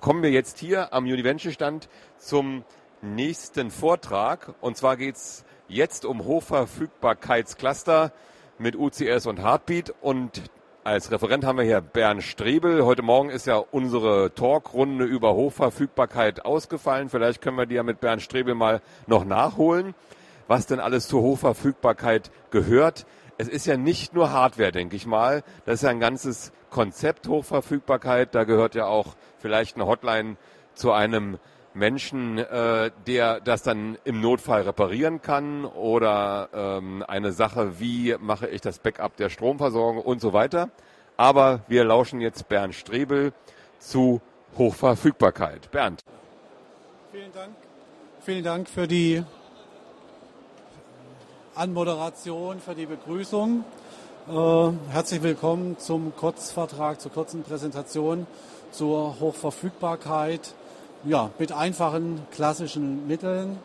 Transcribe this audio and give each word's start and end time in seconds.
kommen 0.00 0.22
wir 0.22 0.30
jetzt 0.30 0.58
hier 0.58 0.92
am 0.92 1.04
Univention-Stand 1.04 1.88
zum 2.18 2.64
nächsten 3.02 3.70
Vortrag. 3.70 4.54
Und 4.60 4.76
zwar 4.76 4.96
geht 4.96 5.16
es 5.16 5.44
jetzt 5.68 6.04
um 6.04 6.24
Hochverfügbarkeitscluster 6.24 8.12
mit 8.58 8.76
UCS 8.76 9.26
und 9.26 9.42
Heartbeat. 9.42 9.94
Und 10.00 10.42
als 10.84 11.10
Referent 11.10 11.44
haben 11.44 11.58
wir 11.58 11.64
hier 11.64 11.82
Bernd 11.82 12.22
Strebel. 12.22 12.84
Heute 12.84 13.02
Morgen 13.02 13.28
ist 13.28 13.46
ja 13.46 13.56
unsere 13.56 14.34
Talkrunde 14.34 15.04
über 15.04 15.34
Hochverfügbarkeit 15.34 16.44
ausgefallen. 16.46 17.10
Vielleicht 17.10 17.42
können 17.42 17.58
wir 17.58 17.66
die 17.66 17.74
ja 17.74 17.82
mit 17.82 18.00
Bernd 18.00 18.22
Strebel 18.22 18.54
mal 18.54 18.80
noch 19.06 19.26
nachholen, 19.26 19.94
was 20.48 20.66
denn 20.66 20.80
alles 20.80 21.08
zur 21.08 21.20
Hochverfügbarkeit 21.20 22.30
gehört. 22.50 23.06
Es 23.36 23.48
ist 23.48 23.66
ja 23.66 23.76
nicht 23.76 24.14
nur 24.14 24.32
Hardware, 24.32 24.72
denke 24.72 24.96
ich 24.96 25.06
mal. 25.06 25.42
Das 25.66 25.76
ist 25.76 25.82
ja 25.82 25.90
ein 25.90 26.00
ganzes 26.00 26.52
Konzept 26.70 27.28
Hochverfügbarkeit. 27.28 28.34
Da 28.34 28.44
gehört 28.44 28.74
ja 28.74 28.86
auch 28.86 29.14
vielleicht 29.38 29.76
eine 29.76 29.86
Hotline 29.86 30.36
zu 30.74 30.92
einem 30.92 31.38
Menschen, 31.74 32.38
äh, 32.38 32.90
der 33.06 33.40
das 33.40 33.62
dann 33.62 33.96
im 34.04 34.20
Notfall 34.20 34.62
reparieren 34.62 35.22
kann 35.22 35.64
oder 35.64 36.48
ähm, 36.52 37.04
eine 37.06 37.32
Sache, 37.32 37.78
wie 37.78 38.16
mache 38.18 38.48
ich 38.48 38.60
das 38.60 38.78
Backup 38.78 39.16
der 39.16 39.28
Stromversorgung 39.28 40.02
und 40.02 40.20
so 40.20 40.32
weiter. 40.32 40.70
Aber 41.16 41.60
wir 41.68 41.84
lauschen 41.84 42.20
jetzt 42.20 42.48
Bernd 42.48 42.74
Strebel 42.74 43.32
zu 43.78 44.20
Hochverfügbarkeit. 44.58 45.70
Bernd. 45.70 46.00
Vielen 47.12 47.32
Dank. 47.32 47.54
Vielen 48.20 48.44
Dank 48.44 48.68
für 48.68 48.88
die 48.88 49.22
Anmoderation, 51.54 52.60
für 52.60 52.74
die 52.74 52.86
Begrüßung. 52.86 53.64
Äh, 54.28 54.70
herzlich 54.92 55.22
willkommen 55.22 55.78
zum 55.78 56.14
Kurzvertrag, 56.14 57.00
zur 57.00 57.10
kurzen 57.10 57.42
Präsentation 57.42 58.26
zur 58.70 59.18
Hochverfügbarkeit 59.18 60.54
ja, 61.04 61.30
mit 61.38 61.52
einfachen 61.52 62.20
klassischen 62.30 63.08
Mitteln. 63.08 63.58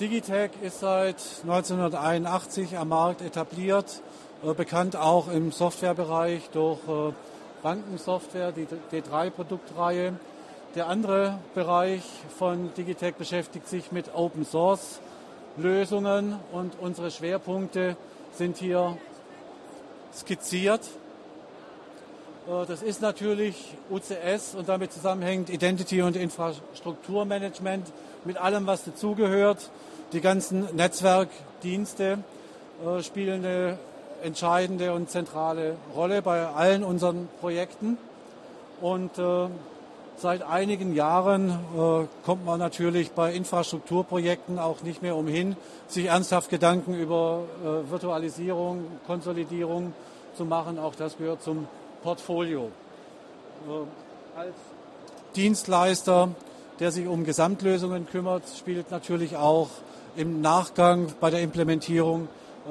Digitech 0.00 0.50
ist 0.62 0.80
seit 0.80 1.16
1981 1.42 2.76
am 2.76 2.88
Markt 2.88 3.22
etabliert, 3.22 4.02
bekannt 4.42 4.96
auch 4.96 5.28
im 5.28 5.52
Softwarebereich 5.52 6.50
durch 6.50 6.78
Bankensoftware, 7.62 8.52
die 8.52 8.66
D3-Produktreihe. 8.92 10.14
Der 10.74 10.88
andere 10.88 11.38
Bereich 11.54 12.02
von 12.38 12.72
Digitech 12.74 13.14
beschäftigt 13.14 13.66
sich 13.68 13.92
mit 13.92 14.14
Open 14.14 14.44
Source 14.44 15.00
Lösungen 15.56 16.38
und 16.52 16.74
unsere 16.80 17.10
Schwerpunkte 17.10 17.96
sind 18.32 18.58
hier 18.58 18.98
skizziert. 20.14 20.82
Äh, 22.46 22.66
das 22.66 22.82
ist 22.82 23.00
natürlich 23.00 23.74
UCS 23.90 24.54
und 24.54 24.68
damit 24.68 24.92
zusammenhängt 24.92 25.48
Identity 25.48 26.02
und 26.02 26.14
Infrastrukturmanagement 26.14 27.86
mit 28.24 28.36
allem, 28.36 28.66
was 28.66 28.84
dazugehört. 28.84 29.70
Die 30.12 30.20
ganzen 30.20 30.74
Netzwerkdienste 30.76 32.18
äh, 32.84 33.02
spielen 33.02 33.44
eine 33.44 33.78
entscheidende 34.22 34.92
und 34.92 35.10
zentrale 35.10 35.76
Rolle 35.94 36.22
bei 36.22 36.46
allen 36.46 36.84
unseren 36.84 37.28
Projekten. 37.40 37.98
Und 38.80 39.18
äh, 39.18 39.48
Seit 40.18 40.42
einigen 40.42 40.94
Jahren 40.94 41.50
äh, 41.50 42.06
kommt 42.24 42.46
man 42.46 42.58
natürlich 42.58 43.10
bei 43.10 43.34
Infrastrukturprojekten 43.34 44.58
auch 44.58 44.80
nicht 44.80 45.02
mehr 45.02 45.14
umhin, 45.14 45.56
sich 45.88 46.06
ernsthaft 46.06 46.48
Gedanken 46.48 46.94
über 46.94 47.42
äh, 47.62 47.90
Virtualisierung, 47.90 48.86
Konsolidierung 49.06 49.92
zu 50.34 50.46
machen. 50.46 50.78
Auch 50.78 50.94
das 50.94 51.18
gehört 51.18 51.42
zum 51.42 51.68
Portfolio. 52.02 52.70
Äh, 53.68 54.38
als 54.38 54.54
Dienstleister, 55.34 56.30
der 56.80 56.92
sich 56.92 57.06
um 57.06 57.24
Gesamtlösungen 57.24 58.06
kümmert, 58.06 58.44
spielt 58.58 58.90
natürlich 58.90 59.36
auch 59.36 59.68
im 60.16 60.40
Nachgang 60.40 61.12
bei 61.20 61.28
der 61.28 61.42
Implementierung 61.42 62.28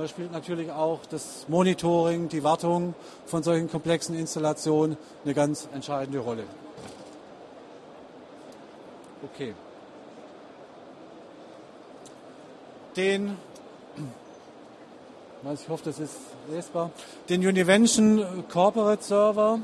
spielt 0.07 0.31
natürlich 0.31 0.71
auch 0.71 0.99
das 1.09 1.45
Monitoring, 1.47 2.27
die 2.27 2.43
Wartung 2.43 2.93
von 3.25 3.43
solchen 3.43 3.69
komplexen 3.69 4.17
Installationen 4.17 4.97
eine 5.23 5.33
ganz 5.33 5.69
entscheidende 5.73 6.19
Rolle. 6.19 6.43
Okay. 9.23 9.53
Den, 12.95 13.37
ich 15.53 15.69
hoffe, 15.69 15.83
das 15.85 15.99
ist 15.99 16.15
lesbar, 16.49 16.91
den 17.29 17.45
Univention 17.45 18.45
Corporate 18.49 19.03
Server. 19.03 19.59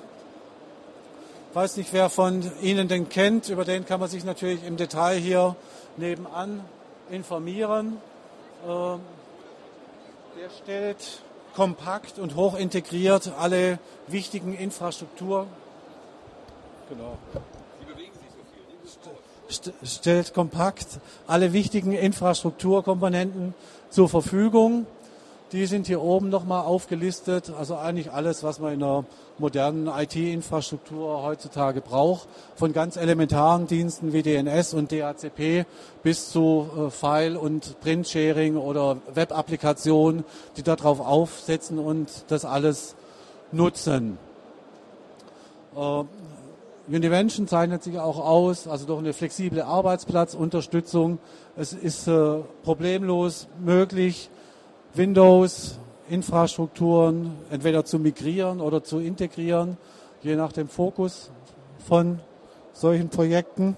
Ich 1.49 1.55
weiß 1.55 1.77
nicht, 1.77 1.91
wer 1.91 2.09
von 2.09 2.49
Ihnen 2.61 2.87
den 2.87 3.09
kennt. 3.09 3.49
Über 3.49 3.65
den 3.65 3.85
kann 3.85 3.99
man 3.99 4.09
sich 4.09 4.23
natürlich 4.23 4.65
im 4.65 4.77
Detail 4.77 5.17
hier 5.17 5.57
nebenan 5.97 6.63
informieren. 7.09 7.97
Der 10.39 10.49
stellt 10.63 11.21
kompakt 11.55 12.19
und 12.19 12.35
hoch 12.35 12.55
integriert 12.55 13.31
alle 13.37 13.79
wichtigen 14.07 14.53
Infrastruktur. 14.53 15.47
Genau 16.89 17.17
stellt 19.83 20.33
kompakt 20.33 20.99
alle 21.27 21.53
wichtigen 21.53 21.91
Infrastrukturkomponenten 21.91 23.53
zur 23.89 24.09
Verfügung. 24.09 24.85
Die 25.51 25.65
sind 25.65 25.87
hier 25.87 26.01
oben 26.01 26.29
nochmal 26.29 26.63
aufgelistet, 26.63 27.51
also 27.59 27.75
eigentlich 27.75 28.13
alles, 28.13 28.41
was 28.41 28.59
man 28.59 28.73
in 28.73 28.81
einer 28.81 29.03
modernen 29.37 29.87
IT-Infrastruktur 29.87 31.23
heutzutage 31.23 31.81
braucht, 31.81 32.29
von 32.55 32.71
ganz 32.71 32.95
elementaren 32.95 33.67
Diensten 33.67 34.13
wie 34.13 34.21
DNS 34.21 34.73
und 34.75 34.93
DHCP 34.93 35.65
bis 36.03 36.29
zu 36.29 36.69
äh, 36.77 36.89
File- 36.89 37.35
und 37.35 37.81
Print-Sharing 37.81 38.55
oder 38.55 38.97
Web-Applikationen, 39.13 40.23
die 40.55 40.63
darauf 40.63 41.01
aufsetzen 41.01 41.79
und 41.79 42.07
das 42.29 42.45
alles 42.45 42.95
nutzen. 43.51 44.19
Äh, 45.75 46.03
Univention 46.87 47.49
zeichnet 47.49 47.83
sich 47.83 47.99
auch 47.99 48.19
aus, 48.25 48.69
also 48.69 48.85
durch 48.85 48.99
eine 48.99 49.11
flexible 49.11 49.63
Arbeitsplatzunterstützung. 49.63 51.19
Es 51.57 51.73
ist 51.73 52.07
äh, 52.07 52.37
problemlos 52.63 53.49
möglich, 53.59 54.29
Windows, 54.93 55.79
Infrastrukturen 56.09 57.37
entweder 57.49 57.85
zu 57.85 57.99
migrieren 57.99 58.59
oder 58.59 58.83
zu 58.83 58.99
integrieren, 58.99 59.77
je 60.21 60.35
nach 60.35 60.51
dem 60.51 60.67
Fokus 60.67 61.31
von 61.87 62.19
solchen 62.73 63.09
Projekten. 63.09 63.77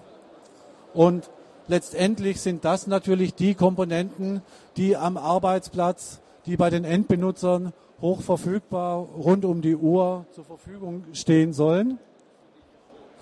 Und 0.93 1.29
letztendlich 1.67 2.41
sind 2.41 2.65
das 2.65 2.87
natürlich 2.87 3.35
die 3.35 3.53
Komponenten, 3.53 4.41
die 4.77 4.97
am 4.97 5.17
Arbeitsplatz, 5.17 6.21
die 6.45 6.57
bei 6.57 6.69
den 6.69 6.83
Endbenutzern 6.83 7.73
hoch 8.01 8.21
verfügbar 8.21 8.97
rund 8.97 9.45
um 9.45 9.61
die 9.61 9.75
Uhr 9.75 10.25
zur 10.31 10.43
Verfügung 10.43 11.05
stehen 11.13 11.53
sollen. 11.53 11.99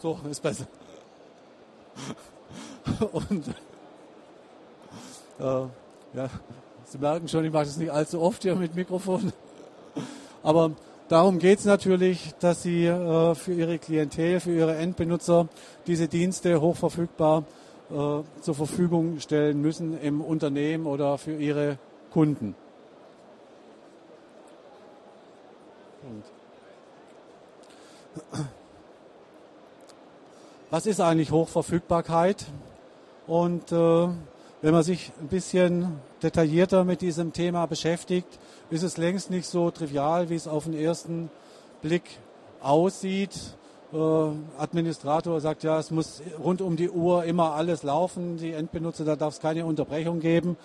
So, 0.02 0.20
ist 0.30 0.42
besser. 0.42 0.66
Und 3.12 3.48
äh, 5.40 5.44
ja, 5.44 6.30
Sie 6.92 6.98
merken 6.98 7.30
schon, 7.30 7.46
ich 7.46 7.54
mache 7.54 7.64
das 7.64 7.78
nicht 7.78 7.90
allzu 7.90 8.20
oft 8.20 8.42
hier 8.42 8.54
mit 8.54 8.76
Mikrofon. 8.76 9.32
Aber 10.44 10.72
darum 11.08 11.40
geht 11.40 11.60
es 11.60 11.64
natürlich, 11.64 12.34
dass 12.42 12.64
Sie 12.64 12.86
äh, 12.86 13.34
für 13.34 13.54
Ihre 13.54 13.80
Klientel, 13.80 14.42
für 14.42 14.54
Ihre 14.54 14.76
Endbenutzer 14.76 15.48
diese 15.88 16.10
Dienste 16.10 16.60
hochverfügbar 16.60 17.46
äh, 17.92 17.94
zur 18.42 18.56
Verfügung 18.56 19.22
stellen 19.22 19.62
müssen 19.62 19.98
im 20.02 20.20
Unternehmen 20.20 20.86
oder 20.86 21.18
für 21.18 21.38
Ihre 21.38 21.78
Kunden. 22.12 22.56
Was 30.70 30.86
ist 30.88 31.00
eigentlich 31.00 31.32
Hochverfügbarkeit? 31.32 32.48
Und 33.28 33.72
äh, 33.72 34.10
wenn 34.62 34.74
man 34.74 34.84
sich 34.84 35.12
ein 35.20 35.28
bisschen 35.28 36.00
detaillierter 36.22 36.84
mit 36.84 37.02
diesem 37.02 37.34
Thema 37.34 37.66
beschäftigt, 37.66 38.28
ist 38.70 38.84
es 38.84 38.98
längst 38.98 39.32
nicht 39.32 39.48
so 39.48 39.72
trivial, 39.72 40.30
wie 40.30 40.36
es 40.36 40.48
auf 40.48 40.66
den 40.66 40.76
ersten 40.76 41.32
Blick 41.82 42.04
aussieht. 42.62 43.32
Äh, 43.92 43.98
Administrator 44.58 45.42
sagt, 45.42 45.64
ja, 45.64 45.80
es 45.80 45.90
muss 45.90 46.22
rund 46.42 46.62
um 46.62 46.76
die 46.76 46.90
Uhr 46.90 47.24
immer 47.24 47.56
alles 47.56 47.82
laufen, 47.82 48.38
die 48.38 48.54
Endbenutzer, 48.54 49.04
da 49.04 49.16
darf 49.16 49.34
es 49.34 49.40
keine 49.40 49.66
Unterbrechung 49.66 50.20
geben. 50.20 50.58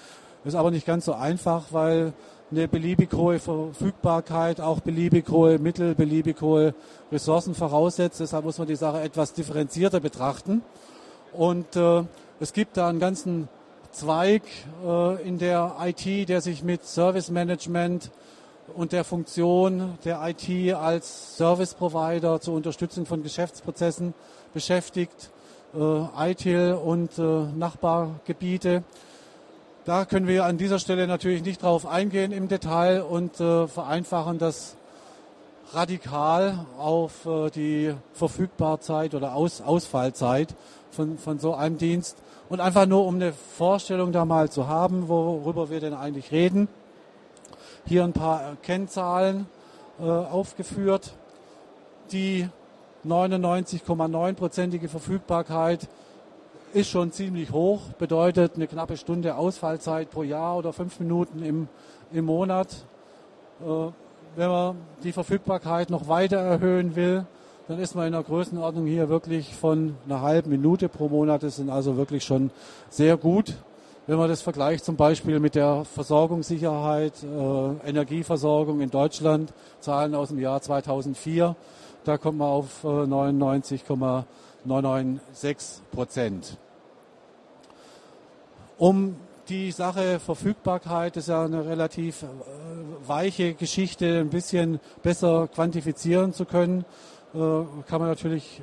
Ist 0.45 0.55
aber 0.55 0.71
nicht 0.71 0.87
ganz 0.87 1.07
so 1.07 1.15
einfach, 1.15 1.73
weil 1.73 2.13
eine 2.53 2.69
beliebig 2.69 3.13
hohe 3.15 3.41
Verfügbarkeit, 3.41 4.61
auch 4.61 4.81
beliebig 4.81 5.29
hohe 5.29 5.59
Mittel, 5.59 5.95
beliebig 5.95 6.41
hohe 6.41 6.75
Ressourcen 7.11 7.55
voraussetzt. 7.55 8.21
Deshalb 8.21 8.45
muss 8.45 8.59
man 8.59 8.69
die 8.69 8.77
Sache 8.77 9.01
etwas 9.01 9.33
differenzierter 9.33 9.99
betrachten. 9.99 10.63
Und 11.33 11.75
äh, 11.75 12.05
es 12.39 12.53
gibt 12.53 12.77
da 12.77 12.89
einen 12.89 13.01
ganzen 13.01 13.49
Zweig 13.97 14.43
äh, 14.85 15.27
in 15.27 15.39
der 15.39 15.77
IT, 15.81 16.29
der 16.29 16.43
sich 16.43 16.63
mit 16.63 16.85
Service 16.85 17.31
Management 17.31 18.11
und 18.75 18.93
der 18.93 19.05
Funktion 19.05 19.97
der 20.05 20.21
IT 20.23 20.75
als 20.75 21.39
Service 21.39 21.73
Provider 21.73 22.39
zur 22.43 22.57
Unterstützung 22.57 23.07
von 23.07 23.23
Geschäftsprozessen 23.23 24.13
beschäftigt, 24.53 25.31
äh, 25.75 26.31
ITIL 26.31 26.75
und 26.75 27.19
äh, 27.19 27.23
Nachbargebiete. 27.57 28.85
Da 29.87 30.05
können 30.05 30.27
wir 30.27 30.45
an 30.45 30.59
dieser 30.59 30.79
Stelle 30.79 31.07
natürlich 31.07 31.43
nicht 31.43 31.63
drauf 31.63 31.87
eingehen 31.87 32.33
im 32.33 32.49
Detail 32.49 33.01
und 33.01 33.41
äh, 33.41 33.67
vereinfachen 33.67 34.37
das 34.37 34.77
radikal 35.73 36.67
auf 36.77 37.25
äh, 37.25 37.49
die 37.49 37.95
Verfügbarzeit 38.13 39.15
oder 39.15 39.35
Aus 39.35 39.63
Ausfallzeit 39.63 40.55
von, 40.91 41.17
von 41.17 41.39
so 41.39 41.55
einem 41.55 41.79
Dienst. 41.79 42.19
Und 42.49 42.61
einfach 42.61 42.87
nur, 42.87 43.07
um 43.07 43.17
eine 43.17 43.33
Vorstellung 43.33 44.13
da 44.13 44.25
mal 44.25 44.49
zu 44.51 44.69
haben, 44.69 45.09
worüber 45.09 45.69
wir 45.69 45.81
denn 45.81 45.95
eigentlich 45.95 46.31
reden. 46.31 46.69
Hier 47.87 48.05
ein 48.05 48.13
paar 48.13 48.57
Kennzahlen 48.63 49.47
äh, 49.99 50.05
aufgeführt. 50.05 51.13
Die 52.13 52.49
99,9-prozentige 53.05 54.89
Verfügbarkeit 54.89 55.89
ist 56.73 56.91
schon 56.91 57.11
ziemlich 57.11 57.51
hoch, 57.51 57.81
bedeutet 57.99 58.57
eine 58.57 58.69
knappe 58.69 58.97
Stunde 58.97 59.37
Ausfallzeit 59.37 60.11
pro 60.11 60.23
Jahr 60.23 60.57
oder 60.57 60.73
fünf 60.73 61.01
Minuten 61.01 61.43
im, 61.43 61.69
im 62.13 62.27
Monat. 62.27 62.69
Äh, 63.61 63.91
wenn 64.37 64.49
man 64.49 64.77
die 65.03 65.13
Verfügbarkeit 65.13 65.91
noch 65.91 66.07
weiter 66.07 66.37
erhöhen 66.37 66.95
will, 66.95 67.27
dann 67.69 67.79
ist 67.81 67.95
man 67.95 68.07
in 68.07 68.13
der 68.13 68.23
Größenordnung 68.23 68.87
hier 68.87 69.09
wirklich 69.09 69.55
von 69.55 69.97
einer 70.05 70.21
halben 70.21 70.51
Minute 70.51 70.89
pro 70.89 71.09
Monat. 71.09 71.43
Das 71.43 71.57
sind 71.57 71.71
also 71.71 71.97
wirklich 71.97 72.23
schon 72.25 72.51
sehr 72.91 73.17
gut. 73.17 73.55
Wenn 74.07 74.19
man 74.19 74.29
das 74.29 74.41
vergleicht 74.41 74.85
zum 74.85 74.95
Beispiel 74.95 75.41
mit 75.41 75.57
der 75.57 75.85
Versorgungssicherheit, 75.85 77.15
äh, 77.25 77.89
Energieversorgung 77.89 78.81
in 78.81 78.91
Deutschland, 78.91 79.53
Zahlen 79.81 80.15
aus 80.15 80.29
dem 80.29 80.39
Jahr 80.39 80.63
2004, 80.63 81.57
da 82.05 82.19
kommt 82.19 82.39
man 82.39 82.47
auf 82.47 82.85
äh, 82.85 83.05
99,996 83.05 85.83
Prozent. 85.91 86.57
Um 88.79 89.17
die 89.49 89.73
Sache 89.73 90.21
Verfügbarkeit 90.21 91.17
ist 91.17 91.27
ja 91.29 91.45
eine 91.45 91.67
relativ 91.67 92.23
äh, 92.23 92.27
weiche 93.07 93.55
Geschichte, 93.55 94.21
ein 94.21 94.31
bisschen 94.31 94.79
besser 95.03 95.49
quantifizieren 95.49 96.33
zu 96.33 96.45
können, 96.45 96.85
kann 97.37 98.01
man 98.01 98.09
natürlich 98.09 98.63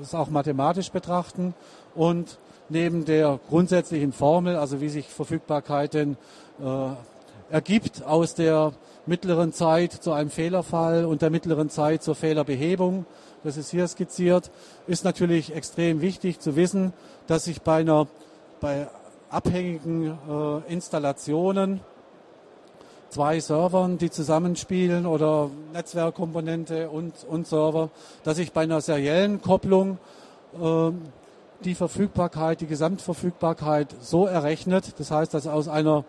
das 0.00 0.14
auch 0.14 0.30
mathematisch 0.30 0.90
betrachten. 0.90 1.54
Und 1.94 2.38
neben 2.68 3.04
der 3.04 3.38
grundsätzlichen 3.48 4.12
Formel, 4.12 4.56
also 4.56 4.80
wie 4.80 4.88
sich 4.88 5.08
Verfügbarkeit 5.08 5.94
denn 5.94 6.16
äh, 6.62 7.52
ergibt 7.52 8.04
aus 8.04 8.34
der 8.34 8.72
mittleren 9.06 9.52
Zeit 9.52 9.92
zu 9.92 10.12
einem 10.12 10.30
Fehlerfall 10.30 11.04
und 11.04 11.22
der 11.22 11.30
mittleren 11.30 11.68
Zeit 11.70 12.02
zur 12.02 12.14
Fehlerbehebung, 12.14 13.04
das 13.44 13.56
ist 13.56 13.70
hier 13.70 13.86
skizziert, 13.88 14.50
ist 14.86 15.04
natürlich 15.04 15.54
extrem 15.54 16.00
wichtig 16.00 16.38
zu 16.38 16.54
wissen, 16.54 16.92
dass 17.26 17.44
sich 17.44 17.62
bei 17.62 17.80
einer 17.80 18.06
bei 18.60 18.86
abhängigen 19.28 20.06
äh, 20.28 20.72
Installationen 20.72 21.80
zwei 23.12 23.40
Servern, 23.40 23.98
die 23.98 24.10
zusammenspielen 24.10 25.04
oder 25.04 25.50
Netzwerkkomponente 25.74 26.88
und, 26.88 27.12
und 27.28 27.46
Server, 27.46 27.90
dass 28.24 28.38
ich 28.38 28.52
bei 28.52 28.62
einer 28.62 28.80
seriellen 28.80 29.42
Kopplung 29.42 29.98
äh, 30.60 30.90
die 31.62 31.74
Verfügbarkeit, 31.74 32.62
die 32.62 32.66
Gesamtverfügbarkeit 32.66 33.94
so 34.00 34.26
errechnet. 34.26 34.94
Das 34.98 35.10
heißt, 35.10 35.34
dass 35.34 35.46
aus 35.46 35.68
einer 35.68 36.04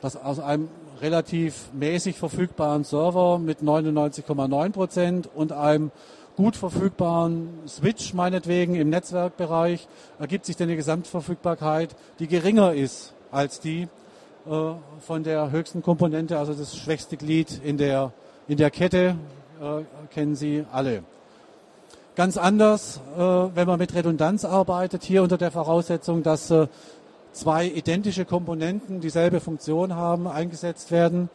dass 0.00 0.16
aus 0.16 0.40
einem 0.40 0.68
relativ 1.02 1.70
mäßig 1.74 2.18
verfügbaren 2.18 2.84
Server 2.84 3.38
mit 3.38 3.60
99,9 3.60 4.70
Prozent 4.70 5.28
und 5.34 5.52
einem 5.52 5.90
gut 6.36 6.56
verfügbaren 6.56 7.50
Switch 7.68 8.14
meinetwegen 8.14 8.74
im 8.74 8.88
Netzwerkbereich 8.88 9.88
ergibt 10.18 10.46
sich 10.46 10.56
dann 10.56 10.68
eine 10.68 10.76
Gesamtverfügbarkeit, 10.76 11.94
die 12.18 12.28
geringer 12.28 12.72
ist 12.72 13.12
als 13.30 13.60
die 13.60 13.88
von 14.44 15.22
der 15.22 15.50
höchsten 15.50 15.82
Komponente, 15.82 16.38
also 16.38 16.54
das 16.54 16.76
schwächste 16.76 17.16
Glied 17.16 17.60
in 17.62 17.76
der, 17.76 18.12
in 18.48 18.56
der 18.56 18.70
Kette, 18.70 19.16
äh, 19.60 19.82
kennen 20.12 20.34
Sie 20.34 20.64
alle. 20.72 21.02
Ganz 22.16 22.36
anders, 22.36 23.00
äh, 23.16 23.20
wenn 23.20 23.66
man 23.66 23.78
mit 23.78 23.94
Redundanz 23.94 24.44
arbeitet, 24.44 25.04
hier 25.04 25.22
unter 25.22 25.38
der 25.38 25.50
Voraussetzung, 25.50 26.22
dass 26.22 26.50
äh, 26.50 26.66
zwei 27.32 27.66
identische 27.66 28.24
Komponenten 28.24 29.00
dieselbe 29.00 29.40
Funktion 29.40 29.94
haben, 29.94 30.26
eingesetzt 30.26 30.90
werden. 30.90 31.30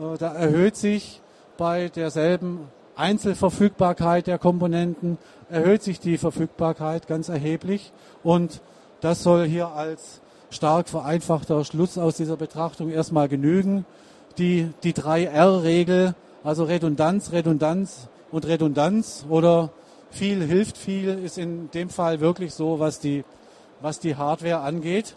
Äh, 0.00 0.16
da 0.18 0.32
erhöht 0.32 0.76
sich 0.76 1.20
bei 1.56 1.88
derselben 1.88 2.68
Einzelverfügbarkeit 2.96 4.26
der 4.26 4.38
Komponenten, 4.38 5.18
erhöht 5.50 5.82
sich 5.82 6.00
die 6.00 6.16
Verfügbarkeit 6.16 7.06
ganz 7.06 7.28
erheblich 7.28 7.92
und 8.22 8.60
das 9.00 9.22
soll 9.22 9.44
hier 9.44 9.68
als 9.68 10.20
stark 10.54 10.88
vereinfachter 10.88 11.64
Schluss 11.64 11.98
aus 11.98 12.16
dieser 12.16 12.36
Betrachtung 12.36 12.90
erstmal 12.90 13.28
genügen. 13.28 13.84
Die, 14.38 14.70
die 14.82 14.94
3R-Regel, 14.94 16.14
also 16.42 16.64
Redundanz, 16.64 17.32
Redundanz 17.32 18.08
und 18.30 18.46
Redundanz 18.46 19.26
oder 19.28 19.70
viel 20.10 20.42
hilft 20.42 20.76
viel, 20.76 21.18
ist 21.18 21.38
in 21.38 21.70
dem 21.72 21.90
Fall 21.90 22.20
wirklich 22.20 22.54
so, 22.54 22.78
was 22.78 23.00
die, 23.00 23.24
was 23.80 24.00
die 24.00 24.16
Hardware 24.16 24.60
angeht. 24.60 25.16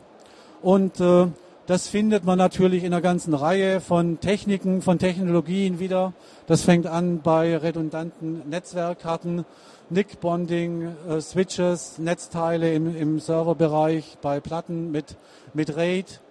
Und 0.62 1.00
äh, 1.00 1.28
das 1.68 1.88
findet 1.88 2.24
man 2.24 2.38
natürlich 2.38 2.84
in 2.84 2.94
einer 2.94 3.02
ganzen 3.02 3.34
Reihe 3.34 3.82
von 3.82 4.20
Techniken, 4.22 4.82
von 4.82 5.00
Technologien 5.00 5.80
wieder. 5.80 6.14
Das 6.48 6.62
fängt 6.62 6.88
an 6.88 7.22
bei 7.22 7.58
redundanten 7.58 8.48
Netzwerkkarten, 8.50 9.46
NIC-Bonding, 9.90 10.96
äh, 11.08 11.22
Switches, 11.22 11.98
Netzteile 11.98 12.74
im, 12.74 12.96
im 12.96 13.20
Serverbereich, 13.20 14.18
bei 14.22 14.40
Platten 14.40 14.92
mit, 14.92 15.16
mit 15.54 15.76
RAID, 15.76 16.22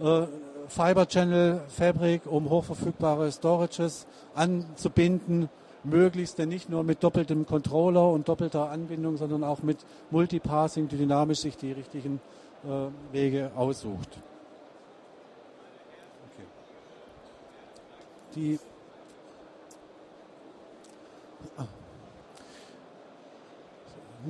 äh, 0.00 0.26
Fiber 0.68 1.08
Channel 1.08 1.62
Fabric, 1.68 2.26
um 2.26 2.50
hochverfügbare 2.50 3.32
Storages 3.32 4.06
anzubinden, 4.34 5.48
möglichst 5.82 6.38
denn 6.38 6.50
nicht 6.50 6.68
nur 6.68 6.84
mit 6.84 7.02
doppeltem 7.02 7.46
Controller 7.46 8.10
und 8.10 8.28
doppelter 8.28 8.70
Anbindung, 8.70 9.16
sondern 9.16 9.44
auch 9.44 9.62
mit 9.62 9.78
Multipassing, 10.10 10.88
die 10.88 10.96
dynamisch 10.96 11.40
sich 11.40 11.56
die 11.56 11.72
richtigen 11.72 12.20
äh, 12.64 13.14
Wege 13.14 13.50
aussucht. 13.56 14.18
Okay. 16.34 16.46
Die 18.34 18.58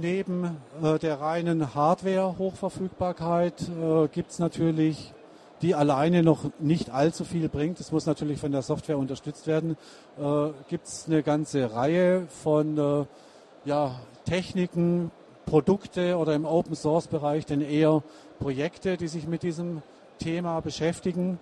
Neben 0.01 0.57
äh, 0.81 0.97
der 1.01 1.21
reinen 1.21 1.75
Hardware-Hochverfügbarkeit 1.75 3.63
äh, 3.63 4.07
gibt 4.07 4.31
es 4.31 4.39
natürlich, 4.39 5.13
die 5.61 5.75
alleine 5.75 6.23
noch 6.23 6.51
nicht 6.61 6.91
allzu 6.91 7.25
viel 7.25 7.49
bringt, 7.49 7.81
es 7.81 7.91
muss 7.91 8.07
natürlich 8.07 8.39
von 8.39 8.53
der 8.53 8.63
Software 8.63 8.97
unterstützt 8.97 9.49
werden, 9.49 9.77
äh, 10.17 10.51
gibt 10.69 10.87
es 10.87 11.07
eine 11.09 11.25
ganze 11.25 11.75
Reihe 11.75 12.29
von 12.29 12.79
äh, 12.79 13.07
ja, 13.65 13.97
Techniken, 14.25 15.11
Produkte 15.47 16.17
oder 16.17 16.35
im 16.35 16.45
Open-Source-Bereich 16.45 17.45
denn 17.47 17.61
eher 17.61 18.05
Projekte, 18.39 18.99
die 18.99 19.09
sich 19.09 19.27
mit 19.27 19.43
diesem 19.43 19.83
Thema 20.21 20.61
beschäftigen, 20.61 21.41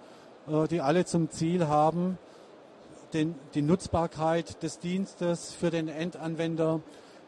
äh, 0.49 0.67
die 0.67 0.81
alle 0.81 1.05
zum 1.05 1.29
Ziel 1.29 1.69
haben, 1.69 2.17
den, 3.13 3.35
die 3.53 3.61
Nutzbarkeit 3.61 4.63
des 4.63 4.79
Dienstes 4.79 5.53
für 5.53 5.69
den 5.69 5.89
Endanwender 5.89 6.81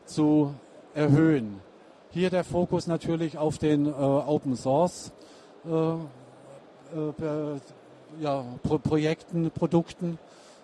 zu 0.06 0.54
erhöhen. 0.95 1.61
Hier 2.11 2.30
der 2.30 2.45
Fokus 2.45 2.87
natürlich 2.87 3.37
auf 3.38 3.59
den 3.59 3.87
äh, 3.87 3.90
Open 3.90 4.57
Source 4.57 5.12
äh, 5.66 5.71
äh, 5.71 5.97
ja, 8.21 8.45
Pro 8.62 8.78
Projekten, 8.78 9.50
Produkten, 9.50 10.18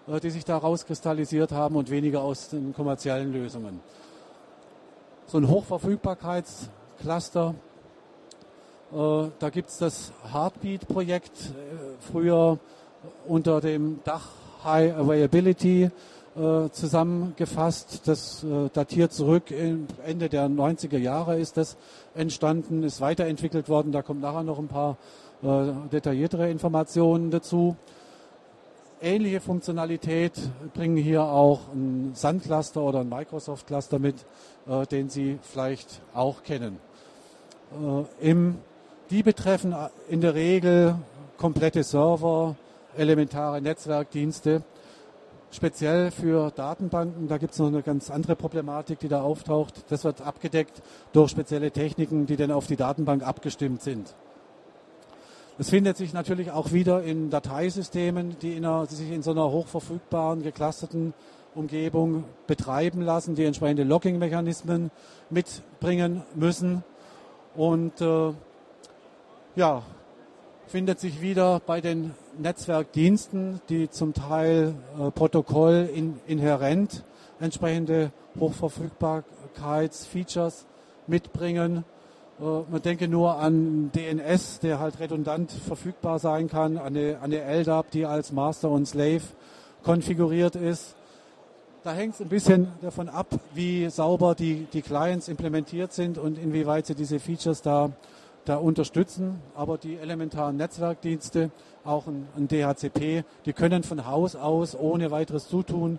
äh, 0.09 0.21
die 0.21 0.31
sich 0.31 0.45
da 0.45 0.57
rauskristallisiert 0.57 1.51
haben 1.53 1.77
und 1.77 1.91
weniger 1.91 2.23
aus 2.23 2.49
den 2.49 2.73
kommerziellen 2.75 3.33
Lösungen. 3.33 3.81
So 5.27 5.39
ein 5.39 5.49
Hochverfügbarkeitscluster, 5.49 7.55
äh, 8.93 9.25
da 9.39 9.51
gibt 9.51 9.71
es 9.71 9.79
das 9.79 10.13
Heartbeat-Projekt, 10.33 11.33
äh, 11.33 11.55
früher 12.01 12.59
unter 13.27 13.61
dem 13.61 14.01
Dach 14.05 14.29
High 14.65 14.97
Availability 14.97 15.91
äh, 16.37 16.69
zusammengefasst. 16.71 18.09
Das 18.09 18.43
äh, 18.43 18.69
datiert 18.73 19.13
zurück, 19.13 19.53
Ende 19.53 20.29
der 20.29 20.49
90er 20.49 20.99
Jahre 20.99 21.39
ist 21.39 21.57
das 21.57 21.77
entstanden, 22.17 22.83
ist 22.83 23.01
weiterentwickelt 23.01 23.69
worden. 23.69 23.93
Da 23.93 24.03
kommt 24.03 24.21
nachher 24.21 24.43
noch 24.43 24.59
ein 24.59 24.67
paar 24.67 24.97
äh, 25.45 25.67
detailliertere 25.93 26.51
Informationen 26.51 27.31
dazu. 27.31 27.77
Ähnliche 29.01 29.41
Funktionalität 29.41 30.33
bringen 30.73 30.97
hier 30.97 31.23
auch 31.23 31.73
ein 31.73 32.17
Sun-Cluster 32.17 32.81
oder 32.81 33.01
ein 33.01 33.09
Microsoft-Cluster 33.09 33.99
mit, 33.99 34.25
den 34.91 35.11
Sie 35.11 35.39
vielleicht 35.43 36.01
auch 36.15 36.43
kennen. 36.43 36.79
Die 39.11 39.23
betreffen 39.23 39.75
in 40.09 40.23
der 40.23 40.35
Regel 40.35 40.95
komplette 41.37 41.83
Server, 41.83 42.57
elementare 42.97 43.61
Netzwerkdienste 43.61 44.63
speziell 45.55 46.11
für 46.11 46.51
Datenbanken. 46.51 47.29
Da 47.29 47.39
gibt 47.39 47.53
es 47.53 47.59
noch 47.59 47.69
eine 47.69 47.83
ganz 47.83 48.11
andere 48.11 48.35
Problematik, 48.35 48.99
die 48.99 49.09
da 49.09 49.23
auftaucht. 49.23 49.85
Das 49.89 50.05
wird 50.05 50.21
abgedeckt 50.21 50.83
durch 51.13 51.31
spezielle 51.31 51.71
Techniken, 51.71 52.27
die 52.27 52.37
dann 52.37 52.51
auf 52.51 52.67
die 52.67 52.77
Datenbank 52.77 53.23
abgestimmt 53.27 53.83
sind. 53.83 54.15
Das 55.57 55.71
findet 55.71 55.97
sich 55.97 56.13
natürlich 56.13 56.51
auch 56.51 56.73
wieder 56.73 57.05
in 57.05 57.31
Dateisystemen, 57.31 58.37
die, 58.43 58.57
in 58.57 58.65
einer, 58.65 58.87
die 58.87 58.97
sich 58.97 59.13
in 59.13 59.23
so 59.23 59.31
einer 59.31 59.49
hochverfügbaren, 59.51 60.43
geclusterten 60.43 61.15
Umgebung 61.55 62.25
betreiben 62.49 63.01
lassen, 63.01 63.37
die 63.37 63.45
entsprechende 63.45 63.85
Logging-Mechanismen 63.85 64.91
mitbringen 65.31 66.23
müssen. 66.35 66.83
Und 67.55 68.01
äh, 68.01 68.33
ja, 69.55 69.83
findet 70.67 70.99
sich 70.99 71.21
wieder 71.21 71.61
bei 71.65 71.81
den 71.81 72.13
Netzwerkdiensten, 72.39 73.61
die 73.69 73.91
zum 73.91 74.15
Teil 74.15 74.75
äh, 74.99 75.11
Protokoll 75.11 75.91
in, 75.93 76.19
inhärent 76.27 77.05
entsprechende 77.41 78.13
Hochverfügbarkeitsfeatures 78.39 80.67
mitbringen. 81.07 81.85
Äh, 82.41 82.45
man 82.71 82.81
denke 82.83 83.09
nur 83.09 83.39
an 83.39 83.91
DNS, 83.93 84.61
der 84.61 84.81
halt 84.81 85.01
redundant 85.01 85.53
verfügbar 85.53 86.19
sein 86.19 86.49
kann, 86.49 86.79
an 86.79 86.97
eine, 86.97 87.19
eine 87.23 87.43
LDAP, 87.43 87.91
die 87.91 88.07
als 88.07 88.33
Master 88.33 88.71
und 88.71 88.87
Slave 88.87 89.21
konfiguriert 89.83 90.57
ist. 90.57 90.97
Da 91.85 91.93
hängt 91.93 92.15
es 92.15 92.23
ein 92.23 92.29
bisschen 92.29 92.69
davon 92.81 93.11
ab, 93.11 93.27
wie 93.53 93.91
sauber 93.91 94.35
die, 94.35 94.67
die 94.73 94.81
Clients 94.81 95.29
implementiert 95.29 95.93
sind 95.93 96.17
und 96.17 96.39
inwieweit 96.39 96.87
sie 96.87 96.95
diese 96.95 97.21
Features 97.21 97.61
da 97.61 97.91
da 98.45 98.57
unterstützen. 98.57 99.41
Aber 99.55 99.79
die 99.79 99.97
elementaren 99.97 100.57
Netzwerkdienste, 100.57 101.51
auch 101.85 102.07
ein, 102.07 102.29
ein 102.37 102.49
DHCP, 102.49 103.25
die 103.45 103.53
können 103.53 103.83
von 103.83 104.07
Haus 104.07 104.37
aus 104.37 104.79
ohne 104.79 105.11
weiteres 105.11 105.49
Zutun 105.49 105.99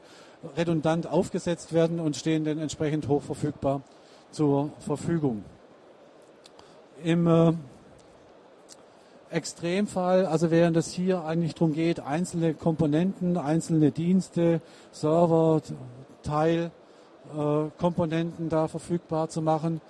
redundant 0.58 1.08
aufgesetzt 1.08 1.74
werden 1.74 2.00
und 2.00 2.16
stehen 2.16 2.46
dann 2.46 2.60
entsprechend 2.60 3.08
hochverfügbar 3.08 3.82
zur 4.32 4.72
Verfügung. 4.80 5.44
Im 7.04 7.28
äh, 7.28 7.54
Extremfall, 9.30 10.26
also 10.26 10.50
während 10.52 10.78
es 10.78 10.92
hier 10.92 11.26
eigentlich 11.26 11.56
darum 11.56 11.74
geht, 11.74 12.00
einzelne 12.00 12.54
Komponenten, 12.54 13.38
einzelne 13.38 13.92
Dienste, 13.92 14.62
Server, 14.92 15.62
Teilkomponenten 16.24 18.48
äh, 18.48 18.50
da 18.50 18.68
verfügbar 18.68 19.30
zu 19.30 19.42
machen, 19.42 19.82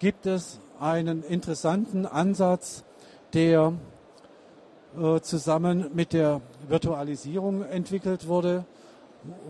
gibt 0.00 0.24
es 0.24 0.58
einen 0.80 1.22
interessanten 1.22 2.06
Ansatz, 2.06 2.84
der 3.34 3.74
äh, 4.98 5.20
zusammen 5.20 5.90
mit 5.94 6.14
der 6.14 6.40
Virtualisierung 6.68 7.62
entwickelt 7.62 8.26
wurde, 8.26 8.64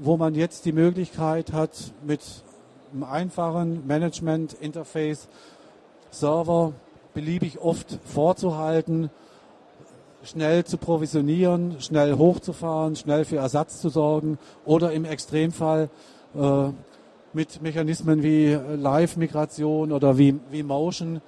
wo 0.00 0.16
man 0.16 0.34
jetzt 0.34 0.64
die 0.64 0.72
Möglichkeit 0.72 1.52
hat, 1.52 1.92
mit 2.04 2.20
einem 2.92 3.04
einfachen 3.04 3.86
Management-Interface 3.86 5.28
Server 6.10 6.72
beliebig 7.14 7.60
oft 7.60 8.00
vorzuhalten, 8.04 9.08
schnell 10.24 10.64
zu 10.64 10.78
provisionieren, 10.78 11.80
schnell 11.80 12.18
hochzufahren, 12.18 12.96
schnell 12.96 13.24
für 13.24 13.36
Ersatz 13.36 13.80
zu 13.80 13.88
sorgen 13.88 14.36
oder 14.64 14.90
im 14.90 15.04
Extremfall 15.04 15.88
äh, 16.34 16.70
mit 17.32 17.62
Mechanismen 17.62 18.22
wie 18.22 18.52
Live-Migration 18.52 19.92
oder 19.92 20.18
wie, 20.18 20.38
wie 20.50 20.62
Motion 20.62 21.20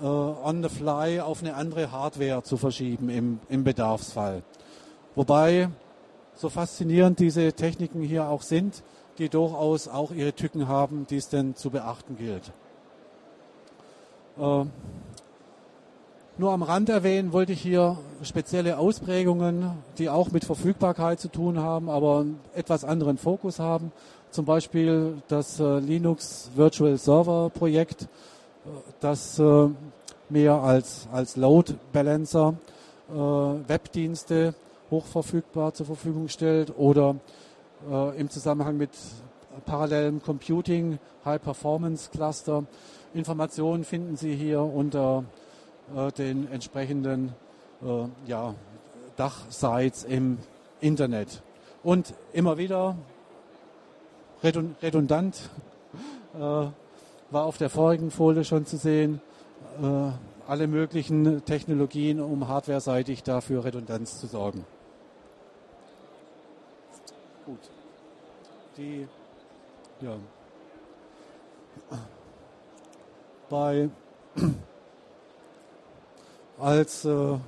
äh, 0.00 0.04
on 0.04 0.62
the 0.62 0.68
fly 0.68 1.20
auf 1.20 1.42
eine 1.42 1.54
andere 1.54 1.90
Hardware 1.90 2.42
zu 2.42 2.56
verschieben 2.56 3.08
im, 3.08 3.40
im 3.48 3.64
Bedarfsfall. 3.64 4.42
Wobei, 5.14 5.68
so 6.34 6.48
faszinierend 6.48 7.18
diese 7.18 7.52
Techniken 7.52 8.00
hier 8.00 8.28
auch 8.28 8.42
sind, 8.42 8.82
die 9.18 9.28
durchaus 9.28 9.88
auch 9.88 10.12
ihre 10.12 10.32
Tücken 10.32 10.68
haben, 10.68 11.06
die 11.10 11.16
es 11.16 11.28
denn 11.28 11.56
zu 11.56 11.70
beachten 11.70 12.16
gilt. 12.16 12.52
Äh, 14.38 14.64
nur 16.38 16.52
am 16.52 16.62
Rand 16.62 16.88
erwähnen 16.88 17.34
wollte 17.34 17.52
ich 17.52 17.60
hier 17.60 17.98
spezielle 18.22 18.78
Ausprägungen, 18.78 19.72
die 19.98 20.08
auch 20.08 20.30
mit 20.30 20.46
Verfügbarkeit 20.46 21.20
zu 21.20 21.28
tun 21.28 21.58
haben, 21.58 21.90
aber 21.90 22.20
einen 22.20 22.40
etwas 22.54 22.82
anderen 22.82 23.18
Fokus 23.18 23.58
haben. 23.58 23.92
Zum 24.30 24.44
Beispiel 24.44 25.20
das 25.26 25.58
äh, 25.58 25.80
Linux 25.80 26.52
Virtual 26.54 26.96
Server 26.96 27.50
Projekt, 27.50 28.02
äh, 28.02 28.68
das 29.00 29.40
äh, 29.40 29.68
mehr 30.28 30.54
als, 30.54 31.08
als 31.12 31.36
Load 31.36 31.74
Balancer 31.92 32.54
Webdienste 33.12 34.54
hochverfügbar 34.88 35.74
zur 35.74 35.84
Verfügung 35.84 36.28
stellt 36.28 36.72
oder 36.78 37.16
im 38.16 38.30
Zusammenhang 38.30 38.76
mit 38.76 38.90
parallelem 39.66 40.22
Computing, 40.22 41.00
High 41.24 41.42
Performance 41.42 42.08
Cluster. 42.12 42.62
Informationen 43.12 43.82
finden 43.82 44.16
Sie 44.16 44.36
hier 44.36 44.62
unter 44.62 45.24
den 46.18 46.48
entsprechenden 46.52 47.34
ja, 48.28 48.54
Dachsites 49.16 50.04
im 50.04 50.38
Internet. 50.80 51.42
Und 51.82 52.14
immer 52.32 52.58
wieder 52.58 52.94
redundant, 54.42 55.50
äh, 56.34 56.38
war 56.38 57.44
auf 57.44 57.58
der 57.58 57.70
vorigen 57.70 58.10
Folie 58.10 58.44
schon 58.44 58.66
zu 58.66 58.76
sehen. 58.76 59.20
Äh, 59.82 60.10
alle 60.48 60.66
möglichen 60.66 61.44
Technologien, 61.44 62.20
um 62.20 62.48
hardware-seitig 62.48 63.22
dafür 63.22 63.64
Redundanz 63.64 64.18
zu 64.18 64.26
sorgen. 64.26 64.64
Gut. 67.46 67.70
Die, 68.76 69.06
ja. 70.00 70.16
Bei, 73.48 73.90
als 76.58 77.04
äh, 77.04 77.38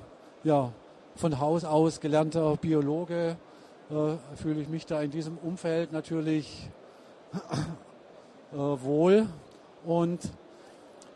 ja, 0.43 0.71
von 1.15 1.39
Haus 1.39 1.65
aus 1.65 1.99
gelernter 1.99 2.55
Biologe 2.57 3.37
äh, 3.89 4.35
fühle 4.35 4.61
ich 4.61 4.69
mich 4.69 4.85
da 4.85 5.01
in 5.01 5.11
diesem 5.11 5.37
Umfeld 5.37 5.91
natürlich 5.91 6.69
äh, 8.51 8.57
wohl. 8.57 9.27
Und 9.85 10.19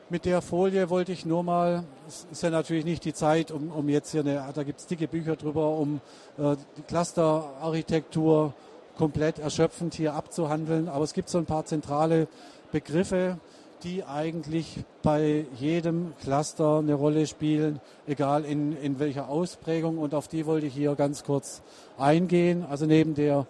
mit 0.09 0.25
der 0.25 0.41
Folie 0.41 0.89
wollte 0.89 1.11
ich 1.11 1.25
nur 1.25 1.43
mal, 1.43 1.83
es 2.07 2.27
ist 2.31 2.43
ja 2.43 2.49
natürlich 2.49 2.85
nicht 2.85 3.03
die 3.05 3.13
Zeit, 3.13 3.51
um, 3.51 3.71
um 3.71 3.89
jetzt 3.89 4.11
hier 4.11 4.21
eine, 4.21 4.43
da 4.53 4.63
gibt 4.63 4.79
es 4.79 4.87
dicke 4.87 5.07
Bücher 5.07 5.35
drüber, 5.35 5.71
um 5.71 6.01
äh, 6.37 6.55
die 6.77 6.81
Clusterarchitektur 6.83 8.53
komplett 8.97 9.39
erschöpfend 9.39 9.93
hier 9.93 10.13
abzuhandeln, 10.13 10.89
aber 10.89 11.03
es 11.03 11.13
gibt 11.13 11.29
so 11.29 11.37
ein 11.37 11.45
paar 11.45 11.65
zentrale 11.65 12.27
Begriffe, 12.71 13.37
die 13.83 14.03
eigentlich 14.03 14.83
bei 15.03 15.45
jedem 15.59 16.13
Cluster 16.21 16.79
eine 16.79 16.95
Rolle 16.95 17.27
spielen, 17.27 17.79
egal 18.07 18.43
in, 18.43 18.75
in 18.75 18.99
welcher 18.99 19.29
Ausprägung. 19.29 19.97
Und 19.97 20.13
auf 20.13 20.27
die 20.27 20.45
wollte 20.45 20.67
ich 20.67 20.73
hier 20.73 20.95
ganz 20.95 21.23
kurz 21.23 21.61
eingehen. 21.97 22.65
Also 22.67 22.85
neben 22.85 23.13
der, 23.13 23.45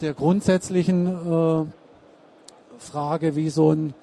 der 0.00 0.14
grundsätzlichen 0.14 1.06
äh, 1.06 1.66
Frage, 2.78 3.36
wie 3.36 3.50
so 3.50 3.72
ein 3.72 3.94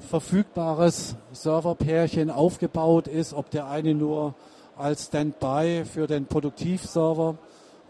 verfügbares 0.00 1.16
Serverpärchen 1.32 2.30
aufgebaut 2.30 3.08
ist, 3.08 3.32
ob 3.32 3.50
der 3.50 3.68
eine 3.68 3.94
nur 3.94 4.34
als 4.76 5.06
Standby 5.06 5.84
für 5.84 6.06
den 6.06 6.26
Produktivserver 6.26 7.36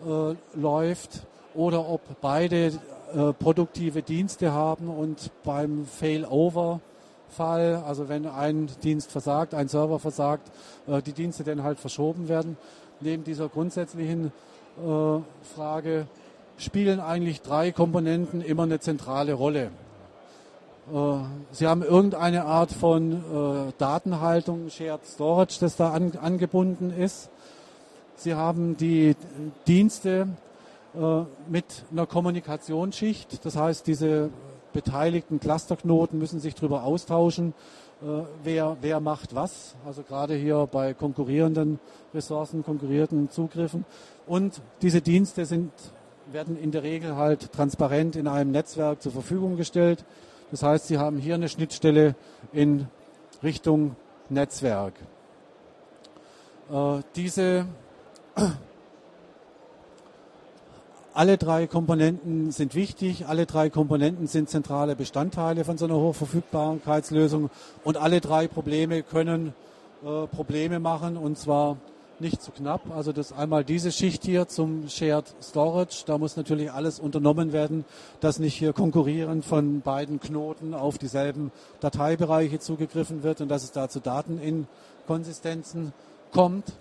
äh, 0.06 0.35
läuft 0.59 1.26
oder 1.54 1.88
ob 1.88 2.00
beide 2.21 2.66
äh, 2.66 3.32
produktive 3.38 4.02
Dienste 4.02 4.52
haben 4.52 4.88
und 4.88 5.30
beim 5.44 5.87
Failover-Fall, 5.87 7.82
also 7.87 8.09
wenn 8.09 8.26
ein 8.26 8.68
Dienst 8.82 9.11
versagt, 9.11 9.54
ein 9.54 9.68
Server 9.68 9.99
versagt, 9.99 10.50
äh, 10.87 11.02
die 11.02 11.12
Dienste 11.12 11.44
dann 11.44 11.62
halt 11.62 11.78
verschoben 11.78 12.28
werden. 12.28 12.56
Neben 13.00 13.25
dieser 13.25 13.49
grundsätzlichen 13.49 14.30
Frage 15.54 16.06
spielen 16.56 17.00
eigentlich 17.00 17.42
drei 17.42 17.73
Komponenten 17.73 18.40
immer 18.40 18.64
eine 18.64 18.80
zentrale 18.80 19.35
Rolle. 19.35 19.71
Äh, 20.92 21.16
Sie 21.52 21.66
haben 21.66 21.82
irgendeine 21.82 22.44
Art 22.44 22.73
von 22.73 23.12
äh, 23.12 23.73
Datenhaltung, 23.78 24.71
Shared 24.71 25.06
Storage, 25.06 25.59
das 25.61 25.76
da 25.76 25.90
an, 25.92 26.12
angebunden 26.21 26.90
ist. 26.90 27.30
Sie 28.16 28.35
haben 28.35 28.76
die 28.76 29.16
Dienste, 29.66 30.28
äh, 30.94 31.23
mit 31.49 31.85
einer 31.90 32.06
Kommunikationsschicht. 32.06 33.44
Das 33.44 33.56
heißt, 33.56 33.87
diese 33.87 34.30
beteiligten 34.73 35.40
Clusterknoten 35.40 36.18
müssen 36.18 36.40
sich 36.40 36.54
darüber 36.54 36.85
austauschen, 36.85 37.52
wer, 38.42 38.78
wer 38.80 39.00
macht 39.00 39.35
was. 39.35 39.76
Also 39.87 40.02
gerade 40.02 40.35
hier 40.35 40.66
bei 40.66 40.94
konkurrierenden 40.94 41.78
Ressourcen, 42.14 42.64
konkurrierenden 42.64 43.30
Zugriffen. 43.30 43.85
Und 44.26 44.62
diese 44.80 45.02
Dienste 45.02 45.44
sind, 45.44 45.71
werden 46.31 46.57
in 46.59 46.71
der 46.71 46.83
Regel 46.83 47.17
halt 47.17 47.52
transparent 47.52 48.17
in 48.17 48.29
einem 48.29 48.50
Netzwerk 48.50 49.02
zur 49.02 49.12
Verfügung 49.12 49.57
gestellt. 49.57 50.05
Das 50.50 50.62
heißt, 50.62 50.87
Sie 50.88 50.99
haben 50.99 51.19
hier 51.19 51.35
eine 51.35 51.49
Schnittstelle 51.49 52.14
in 52.52 52.87
Richtung 53.43 53.97
Netzwerk. 54.29 54.95
Äh, 56.71 57.00
diese 57.17 57.67
alle 61.14 61.38
drei 61.38 61.67
Komponenten 61.67 62.50
sind 62.52 62.75
wichtig, 62.75 63.26
alle 63.26 63.47
drei 63.47 63.71
Komponenten 63.71 64.26
sind 64.26 64.49
zentrale 64.49 64.97
Bestandteile 64.97 65.64
von 65.64 65.76
so 65.79 65.85
einer 65.85 65.97
Hochverfügbarkeitslösung 65.97 67.50
und 67.85 67.97
alle 67.97 68.21
drei 68.21 68.49
Probleme 68.49 69.02
können 69.02 69.55
äh, 70.05 70.26
Probleme 70.26 70.81
machen 70.81 71.17
und 71.17 71.38
zwar 71.38 71.76
nicht 72.23 72.41
zu 72.41 72.50
knapp. 72.52 72.91
Also 72.91 73.12
das 73.12 73.33
einmal 73.33 73.64
diese 73.64 73.93
Schicht 73.93 74.25
hier 74.25 74.49
zum 74.49 74.88
Shared 74.88 75.26
Storage, 75.43 76.05
da 76.07 76.17
muss 76.17 76.38
natürlich 76.38 76.73
alles 76.73 76.99
unternommen 76.99 77.52
werden, 77.52 77.85
dass 78.21 78.38
nicht 78.38 78.55
hier 78.55 78.73
konkurrierend 78.73 79.45
von 79.45 79.83
beiden 79.83 80.21
Knoten 80.21 80.73
auf 80.73 80.97
dieselben 80.97 81.52
Dateibereiche 81.81 82.59
zugegriffen 82.61 83.23
wird 83.23 83.43
und 83.43 83.49
dass 83.49 83.64
es 83.64 83.73
da 83.73 83.91
zu 83.91 84.00
Dateninkonsistenzen 84.00 85.93
kommt. 86.33 86.73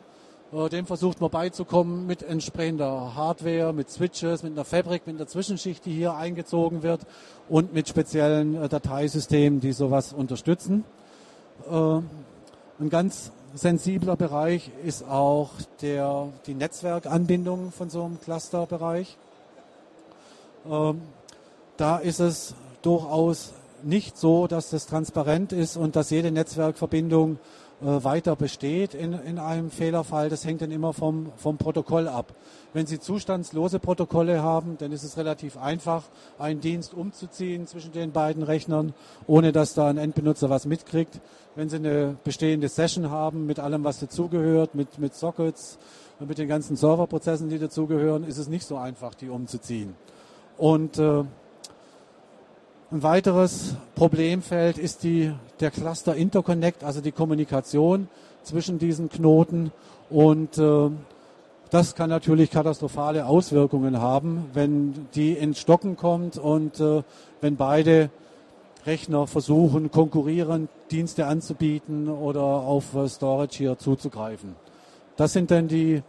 Äh, 0.53 0.69
dem 0.69 0.85
versucht 0.85 1.21
man 1.21 1.29
beizukommen 1.29 2.05
mit 2.07 2.23
entsprechender 2.23 3.15
Hardware, 3.15 3.73
mit 3.73 3.89
Switches, 3.89 4.43
mit 4.43 4.53
einer 4.53 4.65
Fabrik, 4.65 5.07
mit 5.07 5.15
einer 5.17 5.27
Zwischenschicht, 5.27 5.85
die 5.85 5.93
hier 5.93 6.15
eingezogen 6.15 6.83
wird 6.83 7.01
und 7.49 7.73
mit 7.73 7.87
speziellen 7.89 8.55
äh, 8.55 8.69
Dateisystemen, 8.69 9.59
die 9.59 9.73
sowas 9.73 10.13
unterstützen. 10.13 10.83
Äh, 11.69 12.01
ein 12.79 12.89
ganz 12.89 13.31
sensibler 13.53 14.15
Bereich 14.15 14.71
ist 14.85 15.07
auch 15.07 15.51
der, 15.81 16.29
die 16.45 16.53
Netzwerkanbindung 16.53 17.71
von 17.71 17.89
so 17.89 18.03
einem 18.03 18.19
Clusterbereich. 18.21 19.17
Ähm, 20.69 21.01
da 21.77 21.97
ist 21.97 22.19
es 22.19 22.55
durchaus 22.81 23.53
nicht 23.83 24.17
so, 24.17 24.47
dass 24.47 24.69
das 24.69 24.85
transparent 24.85 25.53
ist 25.53 25.77
und 25.77 25.95
dass 25.95 26.09
jede 26.09 26.31
Netzwerkverbindung 26.31 27.39
weiter 27.81 28.35
besteht 28.35 28.93
in, 28.93 29.13
in 29.13 29.39
einem 29.39 29.71
Fehlerfall. 29.71 30.29
Das 30.29 30.45
hängt 30.45 30.61
dann 30.61 30.71
immer 30.71 30.93
vom, 30.93 31.31
vom 31.35 31.57
Protokoll 31.57 32.07
ab. 32.07 32.33
Wenn 32.73 32.85
Sie 32.85 32.99
zustandslose 32.99 33.79
Protokolle 33.79 34.41
haben, 34.41 34.77
dann 34.77 34.91
ist 34.91 35.03
es 35.03 35.17
relativ 35.17 35.57
einfach, 35.57 36.03
einen 36.39 36.61
Dienst 36.61 36.93
umzuziehen 36.93 37.67
zwischen 37.67 37.91
den 37.91 38.11
beiden 38.11 38.43
Rechnern, 38.43 38.93
ohne 39.27 39.51
dass 39.51 39.73
da 39.73 39.89
ein 39.89 39.97
Endbenutzer 39.97 40.49
was 40.49 40.65
mitkriegt. 40.65 41.19
Wenn 41.55 41.69
Sie 41.69 41.77
eine 41.77 42.17
bestehende 42.23 42.69
Session 42.69 43.09
haben 43.09 43.45
mit 43.45 43.59
allem, 43.59 43.83
was 43.83 43.99
dazugehört, 43.99 44.75
mit, 44.75 44.99
mit 44.99 45.15
Sockets, 45.15 45.79
mit 46.19 46.37
den 46.37 46.47
ganzen 46.47 46.75
Serverprozessen, 46.75 47.49
die 47.49 47.59
dazugehören, 47.59 48.23
ist 48.23 48.37
es 48.37 48.47
nicht 48.47 48.65
so 48.65 48.77
einfach, 48.77 49.15
die 49.15 49.29
umzuziehen. 49.29 49.95
Und 50.57 50.99
äh, 50.99 51.23
ein 52.91 53.03
weiteres 53.03 53.75
Problemfeld 53.95 54.77
ist 54.77 55.03
die, 55.03 55.31
der 55.61 55.71
Cluster 55.71 56.13
Interconnect, 56.15 56.83
also 56.83 56.99
die 56.99 57.13
Kommunikation 57.13 58.09
zwischen 58.43 58.79
diesen 58.79 59.07
Knoten. 59.09 59.71
Und 60.09 60.57
äh, 60.57 60.89
das 61.69 61.95
kann 61.95 62.09
natürlich 62.09 62.51
katastrophale 62.51 63.25
Auswirkungen 63.25 64.01
haben, 64.01 64.49
wenn 64.53 65.07
die 65.15 65.31
ins 65.31 65.61
Stocken 65.61 65.95
kommt 65.95 66.37
und 66.37 66.81
äh, 66.81 67.03
wenn 67.39 67.55
beide 67.55 68.09
Rechner 68.85 69.25
versuchen, 69.25 69.89
konkurrierend 69.89 70.69
Dienste 70.89 71.27
anzubieten 71.27 72.09
oder 72.09 72.41
auf 72.41 72.93
äh, 72.93 73.07
Storage 73.07 73.57
hier 73.57 73.77
zuzugreifen. 73.77 74.57
Das 75.15 75.31
sind 75.31 75.49
dann 75.49 75.69
die 75.69 76.03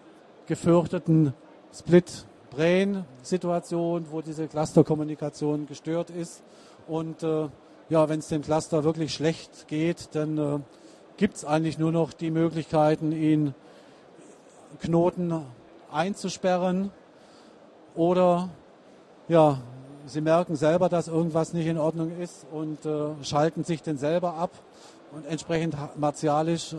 gefürchteten 0.47 1.33
Split-Brain-Situationen, 1.73 4.09
wo 4.11 4.21
diese 4.21 4.49
Clusterkommunikation 4.49 5.69
gestört 5.69 6.11
ist. 6.11 6.43
Und 6.87 7.23
äh, 7.23 7.49
ja, 7.89 8.09
wenn 8.09 8.21
es 8.21 8.29
dem 8.29 8.43
Cluster 8.43 8.85
wirklich 8.85 9.15
schlecht 9.15 9.69
geht, 9.69 10.15
dann 10.15 10.39
äh, 10.39 10.59
gibt 11.17 11.37
es 11.37 11.45
eigentlich 11.45 11.79
nur 11.79 11.93
noch 11.93 12.13
die 12.13 12.31
Möglichkeiten, 12.31 13.13
ihn 13.13 13.55
Knoten 14.81 15.45
einzusperren 15.91 16.91
oder 17.95 18.49
ja, 19.29 19.59
sie 20.07 20.21
merken 20.21 20.57
selber, 20.57 20.89
dass 20.89 21.09
irgendwas 21.09 21.53
nicht 21.53 21.67
in 21.67 21.79
Ordnung 21.79 22.19
ist 22.19 22.47
und 22.51 22.85
äh, 22.87 23.23
schalten 23.23 23.65
sich 23.65 23.83
dann 23.83 23.99
selber 23.99 24.35
ab. 24.35 24.51
Und 25.13 25.27
entsprechend 25.27 25.77
martialisch 25.97 26.75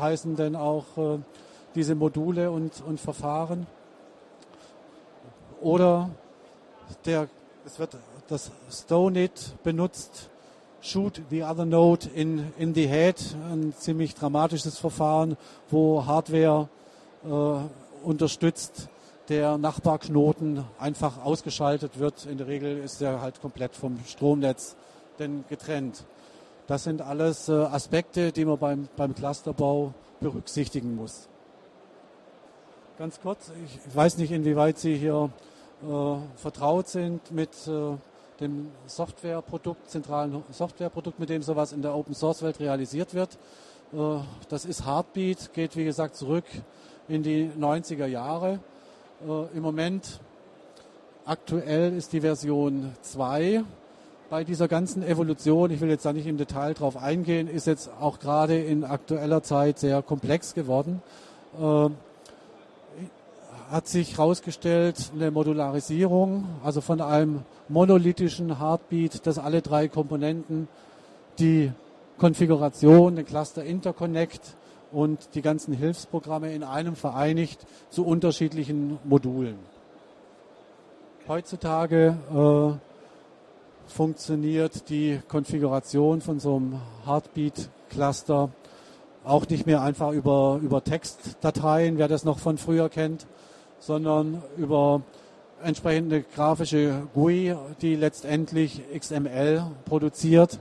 heißen 0.00 0.36
dann 0.36 0.56
auch 0.56 0.84
äh, 0.96 1.18
diese 1.74 1.94
Module 1.94 2.50
und, 2.50 2.82
und 2.86 2.98
Verfahren. 2.98 3.66
Oder 5.60 6.10
der, 7.04 7.28
es 7.66 7.78
wird 7.78 7.96
das 8.28 8.50
StoneIt 8.70 9.54
benutzt 9.62 10.30
Shoot 10.80 11.22
the 11.30 11.42
Other 11.42 11.64
Node 11.64 12.08
in, 12.14 12.52
in 12.58 12.74
the 12.74 12.86
Head, 12.86 13.16
ein 13.50 13.74
ziemlich 13.78 14.14
dramatisches 14.14 14.78
Verfahren, 14.78 15.36
wo 15.70 16.04
Hardware 16.04 16.68
äh, 17.24 18.06
unterstützt, 18.06 18.88
der 19.30 19.56
Nachbarknoten 19.56 20.64
einfach 20.78 21.24
ausgeschaltet 21.24 21.98
wird. 21.98 22.26
In 22.26 22.36
der 22.36 22.46
Regel 22.46 22.78
ist 22.78 23.00
er 23.00 23.22
halt 23.22 23.40
komplett 23.40 23.74
vom 23.74 23.98
Stromnetz 24.06 24.76
denn 25.18 25.44
getrennt. 25.48 26.04
Das 26.66 26.84
sind 26.84 27.02
alles 27.02 27.48
äh, 27.48 27.52
Aspekte, 27.52 28.32
die 28.32 28.44
man 28.44 28.58
beim, 28.58 28.88
beim 28.96 29.14
Clusterbau 29.14 29.94
berücksichtigen 30.20 30.96
muss. 30.96 31.28
Ganz 32.98 33.20
kurz, 33.20 33.50
ich 33.64 33.96
weiß 33.96 34.18
nicht, 34.18 34.32
inwieweit 34.32 34.78
Sie 34.78 34.96
hier 34.96 35.30
äh, 35.82 36.16
vertraut 36.36 36.88
sind 36.88 37.30
mit 37.32 37.50
äh, 37.66 37.96
dem 38.40 38.68
Softwareprodukt, 38.86 39.90
zentralen 39.90 40.42
Softwareprodukt, 40.50 41.18
mit 41.18 41.28
dem 41.28 41.42
sowas 41.42 41.72
in 41.72 41.82
der 41.82 41.94
Open 41.94 42.14
Source 42.14 42.42
Welt 42.42 42.60
realisiert 42.60 43.14
wird. 43.14 43.38
Äh, 43.92 44.18
das 44.48 44.64
ist 44.64 44.86
Heartbeat, 44.86 45.52
geht 45.52 45.76
wie 45.76 45.84
gesagt 45.84 46.16
zurück 46.16 46.44
in 47.08 47.22
die 47.22 47.50
90er 47.58 48.06
Jahre. 48.06 48.60
Äh, 49.26 49.56
Im 49.56 49.62
Moment 49.62 50.20
aktuell 51.24 51.96
ist 51.96 52.12
die 52.12 52.20
Version 52.20 52.92
2. 53.02 53.64
Bei 54.30 54.42
dieser 54.42 54.68
ganzen 54.68 55.02
Evolution, 55.02 55.70
ich 55.70 55.80
will 55.80 55.90
jetzt 55.90 56.04
da 56.04 56.12
nicht 56.12 56.26
im 56.26 56.38
Detail 56.38 56.74
drauf 56.74 56.96
eingehen, 56.96 57.46
ist 57.46 57.66
jetzt 57.66 57.90
auch 58.00 58.18
gerade 58.18 58.58
in 58.58 58.82
aktueller 58.82 59.42
Zeit 59.42 59.78
sehr 59.78 60.02
komplex 60.02 60.54
geworden. 60.54 61.02
Hat 63.74 63.88
sich 63.88 64.18
herausgestellt 64.18 65.10
eine 65.16 65.32
Modularisierung, 65.32 66.44
also 66.62 66.80
von 66.80 67.00
einem 67.00 67.42
monolithischen 67.68 68.60
Heartbeat, 68.60 69.26
dass 69.26 69.36
alle 69.36 69.62
drei 69.62 69.88
Komponenten 69.88 70.68
die 71.40 71.72
Konfiguration, 72.16 73.16
den 73.16 73.26
Cluster 73.26 73.64
Interconnect 73.64 74.56
und 74.92 75.34
die 75.34 75.42
ganzen 75.42 75.74
Hilfsprogramme 75.74 76.54
in 76.54 76.62
einem 76.62 76.94
vereinigt 76.94 77.66
zu 77.90 78.06
unterschiedlichen 78.06 79.00
Modulen. 79.02 79.58
Heutzutage 81.26 82.16
äh, 82.32 83.90
funktioniert 83.92 84.88
die 84.88 85.18
Konfiguration 85.26 86.20
von 86.20 86.38
so 86.38 86.54
einem 86.58 86.80
Heartbeat-Cluster 87.06 88.50
auch 89.24 89.48
nicht 89.48 89.66
mehr 89.66 89.82
einfach 89.82 90.12
über, 90.12 90.60
über 90.62 90.84
Textdateien, 90.84 91.98
wer 91.98 92.06
das 92.06 92.24
noch 92.24 92.38
von 92.38 92.56
früher 92.56 92.88
kennt, 92.88 93.26
sondern 93.86 94.42
über 94.56 95.02
entsprechende 95.62 96.22
grafische 96.22 97.06
GUI, 97.14 97.54
die 97.82 97.96
letztendlich 97.96 98.82
XML 98.98 99.62
produziert. 99.84 100.58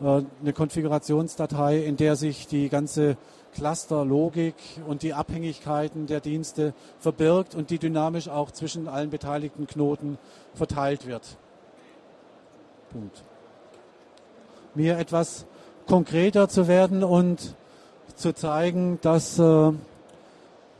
Äh, 0.00 0.22
eine 0.40 0.52
Konfigurationsdatei, 0.52 1.78
in 1.78 1.96
der 1.96 2.16
sich 2.16 2.46
die 2.46 2.68
ganze 2.68 3.16
Clusterlogik 3.54 4.54
und 4.86 5.02
die 5.02 5.14
Abhängigkeiten 5.14 6.06
der 6.06 6.20
Dienste 6.20 6.72
verbirgt 7.00 7.54
und 7.56 7.70
die 7.70 7.78
dynamisch 7.78 8.28
auch 8.28 8.52
zwischen 8.52 8.86
allen 8.86 9.10
beteiligten 9.10 9.66
Knoten 9.66 10.18
verteilt 10.54 11.06
wird. 11.06 11.36
Punkt. 12.92 13.22
Mir 14.74 14.98
etwas 14.98 15.46
konkreter 15.88 16.48
zu 16.48 16.68
werden 16.68 17.02
und 17.02 17.56
zu 18.14 18.32
zeigen, 18.32 19.00
dass 19.02 19.38
äh, 19.40 19.72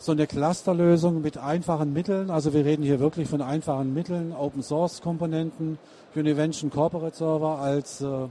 so 0.01 0.11
eine 0.13 0.27
Clusterlösung 0.27 1.21
mit 1.21 1.37
einfachen 1.37 1.93
Mitteln, 1.93 2.31
also 2.31 2.55
wir 2.55 2.65
reden 2.65 2.83
hier 2.83 3.01
wirklich 3.01 3.29
von 3.29 3.43
einfachen 3.43 3.93
Mitteln, 3.93 4.33
Open 4.33 4.63
Source 4.63 5.03
Komponenten, 5.03 5.79
Univention 6.15 6.71
Corporate 6.71 7.15
Server 7.15 7.59
als 7.59 8.01
äh, 8.01 8.07
äh, 8.07 8.29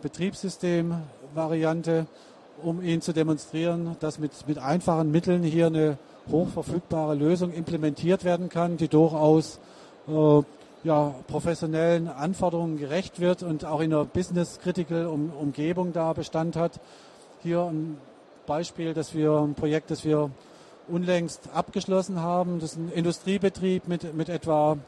Betriebssystem-Variante, 0.00 2.06
um 2.62 2.80
Ihnen 2.80 3.02
zu 3.02 3.12
demonstrieren, 3.12 3.98
dass 4.00 4.18
mit, 4.18 4.32
mit 4.48 4.56
einfachen 4.56 5.10
Mitteln 5.10 5.42
hier 5.42 5.66
eine 5.66 5.98
hochverfügbare 6.30 7.14
Lösung 7.14 7.52
implementiert 7.52 8.24
werden 8.24 8.48
kann, 8.48 8.78
die 8.78 8.88
durchaus 8.88 9.60
äh, 10.08 10.40
ja, 10.82 11.14
professionellen 11.26 12.08
Anforderungen 12.08 12.78
gerecht 12.78 13.20
wird 13.20 13.42
und 13.42 13.66
auch 13.66 13.80
in 13.80 13.92
einer 13.92 14.06
Business-Critical 14.06 15.08
um, 15.08 15.30
Umgebung 15.38 15.92
da 15.92 16.14
Bestand 16.14 16.56
hat. 16.56 16.80
Hier 17.42 17.64
ein 17.64 17.98
Beispiel, 18.46 18.94
dass 18.94 19.14
wir 19.14 19.40
ein 19.40 19.54
Projekt, 19.54 19.90
das 19.90 20.06
wir 20.06 20.30
unlängst 20.88 21.48
abgeschlossen 21.52 22.20
haben. 22.20 22.60
Das 22.60 22.72
ist 22.72 22.78
ein 22.78 22.92
Industriebetrieb 22.92 23.88
mit, 23.88 24.14
mit 24.14 24.28
etwa 24.28 24.78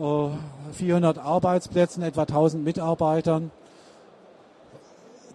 äh, 0.00 0.72
400 0.72 1.18
Arbeitsplätzen, 1.18 2.02
etwa 2.02 2.22
1000 2.22 2.64
Mitarbeitern. 2.64 3.50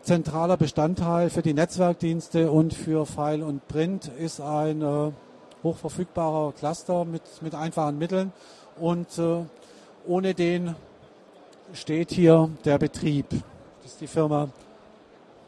Zentraler 0.04 0.58
Bestandteil 0.58 1.30
für 1.30 1.42
die 1.42 1.54
Netzwerkdienste 1.54 2.52
und 2.52 2.74
für 2.74 3.06
File 3.06 3.42
und 3.42 3.68
Print 3.68 4.12
ist 4.20 4.42
ein 4.42 4.82
äh, 4.82 5.12
hochverfügbarer 5.64 6.52
Cluster 6.52 7.06
mit, 7.06 7.24
mit 7.42 7.56
einfachen 7.56 7.98
Mitteln. 7.98 8.34
Und 8.80 9.18
äh, 9.18 9.46
ohne 10.06 10.34
den 10.34 10.76
steht 11.74 12.12
hier 12.12 12.50
der 12.66 12.78
Betrieb. 12.78 13.30
Das 13.30 13.94
ist 13.94 14.02
die 14.02 14.08
Firma 14.08 14.50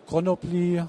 Chronopli. 0.08 0.84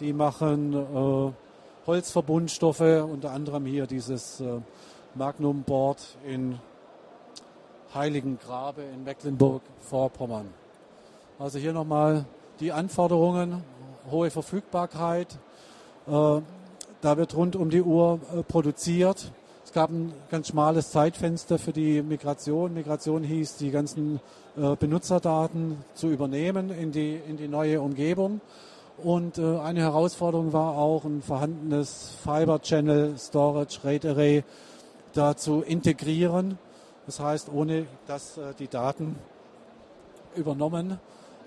Die 0.00 0.12
machen 0.12 0.74
äh, 0.74 1.45
Holzverbundstoffe, 1.86 2.80
unter 2.80 3.30
anderem 3.30 3.64
hier 3.64 3.86
dieses 3.86 4.40
äh, 4.40 4.60
Magnum 5.14 5.62
Board 5.62 6.18
in 6.26 6.58
Heiligengrabe 7.94 8.82
in 8.82 9.04
Mecklenburg-Vorpommern. 9.04 10.48
Also 11.38 11.60
hier 11.60 11.72
nochmal 11.72 12.24
die 12.58 12.72
Anforderungen, 12.72 13.62
hohe 14.10 14.30
Verfügbarkeit. 14.30 15.38
Äh, 16.08 16.40
da 17.02 17.16
wird 17.16 17.36
rund 17.36 17.54
um 17.54 17.70
die 17.70 17.82
Uhr 17.82 18.18
äh, 18.34 18.42
produziert. 18.42 19.30
Es 19.64 19.72
gab 19.72 19.90
ein 19.90 20.12
ganz 20.28 20.48
schmales 20.48 20.90
Zeitfenster 20.90 21.56
für 21.56 21.72
die 21.72 22.02
Migration. 22.02 22.74
Migration 22.74 23.22
hieß, 23.22 23.56
die 23.56 23.70
ganzen 23.70 24.20
Benutzerdaten 24.54 25.84
zu 25.92 26.08
übernehmen 26.08 26.70
in 26.70 26.92
die, 26.92 27.14
in 27.14 27.36
die 27.36 27.48
neue 27.48 27.82
Umgebung. 27.82 28.40
Und 29.02 29.38
äh, 29.38 29.58
eine 29.58 29.80
Herausforderung 29.80 30.52
war 30.52 30.78
auch 30.78 31.04
ein 31.04 31.20
vorhandenes 31.20 32.14
Fiber 32.22 32.60
Channel 32.62 33.18
Storage 33.18 33.80
RAID 33.84 34.06
Array 34.06 34.44
da 35.12 35.36
zu 35.36 35.60
integrieren. 35.62 36.58
Das 37.04 37.20
heißt, 37.20 37.50
ohne 37.52 37.86
dass 38.06 38.38
äh, 38.38 38.54
die 38.58 38.68
Daten 38.68 39.16
übernommen, 40.34 40.98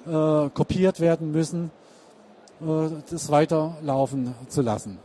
äh, 0.05 0.49
kopiert 0.49 0.99
werden 0.99 1.31
müssen, 1.31 1.71
äh, 2.61 2.89
das 3.09 3.31
weiterlaufen 3.31 4.35
zu 4.47 4.61
lassen. 4.61 4.99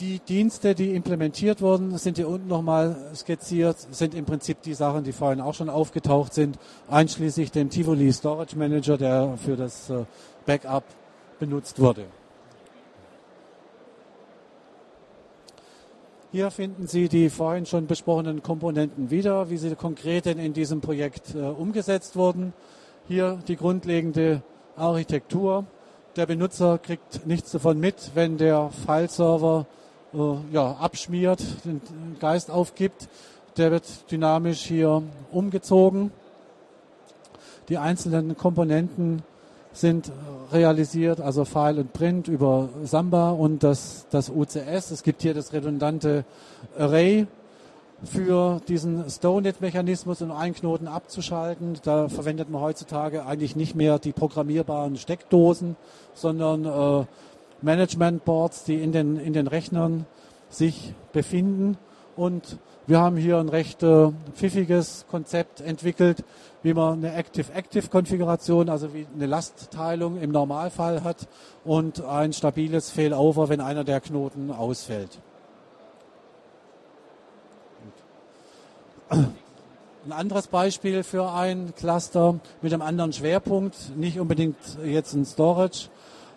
Die 0.00 0.20
Dienste, 0.20 0.76
die 0.76 0.94
implementiert 0.94 1.60
wurden, 1.60 1.98
sind 1.98 2.18
hier 2.18 2.28
unten 2.28 2.46
nochmal 2.46 2.96
skizziert, 3.16 3.76
sind 3.90 4.14
im 4.14 4.26
Prinzip 4.26 4.62
die 4.62 4.74
Sachen, 4.74 5.02
die 5.02 5.10
vorhin 5.10 5.40
auch 5.40 5.54
schon 5.54 5.68
aufgetaucht 5.68 6.34
sind, 6.34 6.56
einschließlich 6.88 7.50
dem 7.50 7.68
Tivoli 7.68 8.12
Storage 8.12 8.56
Manager, 8.56 8.96
der 8.96 9.36
für 9.44 9.56
das 9.56 9.90
äh, 9.90 10.04
Backup 10.46 10.84
benutzt 11.40 11.80
wurde. 11.80 12.04
Hier 16.30 16.52
finden 16.52 16.86
Sie 16.86 17.08
die 17.08 17.28
vorhin 17.28 17.66
schon 17.66 17.88
besprochenen 17.88 18.40
Komponenten 18.40 19.10
wieder, 19.10 19.50
wie 19.50 19.56
sie 19.56 19.74
konkret 19.74 20.26
in 20.26 20.52
diesem 20.52 20.80
Projekt 20.80 21.34
äh, 21.34 21.38
umgesetzt 21.38 22.14
wurden. 22.14 22.52
Hier 23.08 23.40
die 23.48 23.56
grundlegende 23.56 24.42
Architektur. 24.76 25.64
Der 26.14 26.26
Benutzer 26.26 26.78
kriegt 26.78 27.26
nichts 27.26 27.50
davon 27.50 27.80
mit, 27.80 28.12
wenn 28.14 28.36
der 28.36 28.70
Fileserver 28.86 29.66
ja, 30.12 30.72
abschmiert, 30.72 31.42
den 31.64 31.80
Geist 32.20 32.50
aufgibt. 32.50 33.08
Der 33.56 33.70
wird 33.70 34.10
dynamisch 34.10 34.60
hier 34.60 35.02
umgezogen. 35.32 36.12
Die 37.68 37.78
einzelnen 37.78 38.36
Komponenten 38.36 39.22
sind 39.72 40.10
realisiert, 40.52 41.20
also 41.20 41.44
File 41.44 41.80
und 41.80 41.92
Print 41.92 42.28
über 42.28 42.68
Samba 42.84 43.30
und 43.30 43.62
das, 43.62 44.06
das 44.10 44.30
UCS. 44.30 44.90
Es 44.90 45.02
gibt 45.02 45.22
hier 45.22 45.34
das 45.34 45.52
redundante 45.52 46.24
Array 46.78 47.26
für 48.04 48.60
diesen 48.68 49.08
Stonenet-Mechanismus, 49.10 50.22
um 50.22 50.30
einen 50.30 50.54
Knoten 50.54 50.86
abzuschalten. 50.86 51.78
Da 51.82 52.08
verwendet 52.08 52.48
man 52.48 52.62
heutzutage 52.62 53.26
eigentlich 53.26 53.56
nicht 53.56 53.74
mehr 53.74 53.98
die 53.98 54.12
programmierbaren 54.12 54.96
Steckdosen, 54.96 55.76
sondern 56.14 56.64
äh, 56.64 57.06
Management 57.62 58.24
Boards, 58.24 58.64
die 58.64 58.82
in 58.82 58.92
den, 58.92 59.16
in 59.16 59.32
den 59.32 59.46
Rechnern 59.46 60.06
sich 60.48 60.94
befinden. 61.12 61.76
Und 62.16 62.58
wir 62.86 63.00
haben 63.00 63.16
hier 63.16 63.38
ein 63.38 63.48
recht 63.48 63.82
äh, 63.82 64.10
pfiffiges 64.34 65.04
Konzept 65.10 65.60
entwickelt, 65.60 66.24
wie 66.62 66.74
man 66.74 67.04
eine 67.04 67.14
Active-Active-Konfiguration, 67.14 68.68
also 68.68 68.94
wie 68.94 69.06
eine 69.14 69.26
Lastteilung 69.26 70.20
im 70.20 70.32
Normalfall 70.32 71.04
hat 71.04 71.28
und 71.64 72.02
ein 72.02 72.32
stabiles 72.32 72.90
Failover, 72.90 73.48
wenn 73.48 73.60
einer 73.60 73.84
der 73.84 74.00
Knoten 74.00 74.50
ausfällt. 74.50 75.20
Ein 79.10 80.12
anderes 80.12 80.48
Beispiel 80.48 81.02
für 81.02 81.30
ein 81.32 81.74
Cluster 81.76 82.40
mit 82.62 82.72
einem 82.72 82.82
anderen 82.82 83.12
Schwerpunkt, 83.12 83.96
nicht 83.96 84.18
unbedingt 84.18 84.56
jetzt 84.84 85.12
ein 85.14 85.24
Storage, 85.24 85.88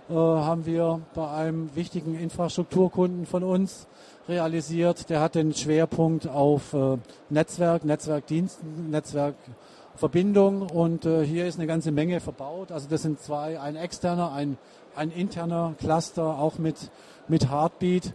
haben 0.09 0.65
wir 0.65 1.01
bei 1.13 1.29
einem 1.29 1.75
wichtigen 1.75 2.17
Infrastrukturkunden 2.17 3.25
von 3.25 3.43
uns 3.43 3.87
realisiert. 4.27 5.09
Der 5.09 5.21
hat 5.21 5.35
den 5.35 5.53
Schwerpunkt 5.53 6.27
auf 6.27 6.73
äh, 6.73 6.97
Netzwerk, 7.29 7.85
Netzwerkdiensten, 7.85 8.89
Netzwerkverbindung 8.89 10.63
und 10.63 11.05
äh, 11.05 11.25
hier 11.25 11.45
ist 11.47 11.57
eine 11.57 11.67
ganze 11.67 11.91
Menge 11.91 12.19
verbaut. 12.19 12.71
Also 12.71 12.87
das 12.89 13.01
sind 13.01 13.19
zwei, 13.19 13.59
ein 13.59 13.75
externer, 13.75 14.31
ein, 14.31 14.57
ein 14.95 15.11
interner 15.11 15.75
Cluster, 15.79 16.39
auch 16.39 16.57
mit, 16.57 16.91
mit 17.27 17.49
Heartbeat. 17.49 18.13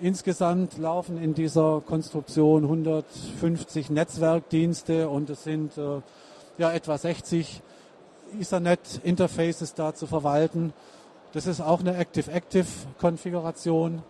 Insgesamt 0.00 0.76
laufen 0.78 1.22
in 1.22 1.34
dieser 1.34 1.80
Konstruktion 1.80 2.64
150 2.64 3.90
Netzwerkdienste 3.90 5.08
und 5.08 5.30
es 5.30 5.44
sind 5.44 5.78
äh, 5.78 6.00
ja 6.58 6.72
etwa 6.72 6.98
60 6.98 7.62
Ethernet-Interfaces 8.40 9.74
da 9.74 9.94
zu 9.94 10.06
verwalten. 10.06 10.72
Das 11.34 11.46
ist 11.48 11.60
auch 11.60 11.80
eine 11.80 11.96
Active-Active-Konfiguration. 11.96 14.02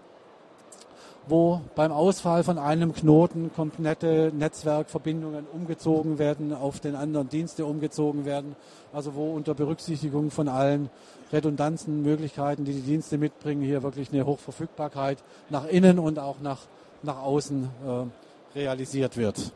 wo 1.27 1.63
beim 1.75 1.91
Ausfall 1.91 2.45
von 2.45 2.59
einem 2.59 2.93
Knoten 2.93 3.51
komplette 3.55 4.31
Netzwerkverbindungen 4.35 5.47
umgezogen 5.51 6.19
werden, 6.19 6.53
auf 6.53 6.81
den 6.81 6.95
anderen 6.95 7.31
Dienste 7.31 7.65
umgezogen 7.65 8.27
werden. 8.27 8.57
Also 8.93 9.15
wo 9.15 9.33
unter 9.33 9.55
Berücksichtigung 9.55 10.31
von 10.31 10.49
allen 10.49 10.91
Redundanzen, 11.33 12.03
Möglichkeiten, 12.03 12.67
die 12.67 12.75
die 12.75 12.83
Dienste 12.83 13.17
mitbringen, 13.17 13.63
hier 13.63 13.83
wirklich 13.83 14.13
eine 14.13 14.27
Hochverfügbarkeit 14.27 15.17
nach 15.49 15.67
innen 15.67 15.99
und 15.99 16.19
auch 16.19 16.41
nach, 16.41 16.61
nach 17.03 17.23
außen 17.23 17.71
äh, 17.87 18.59
realisiert 18.59 19.17
wird. 19.17 19.51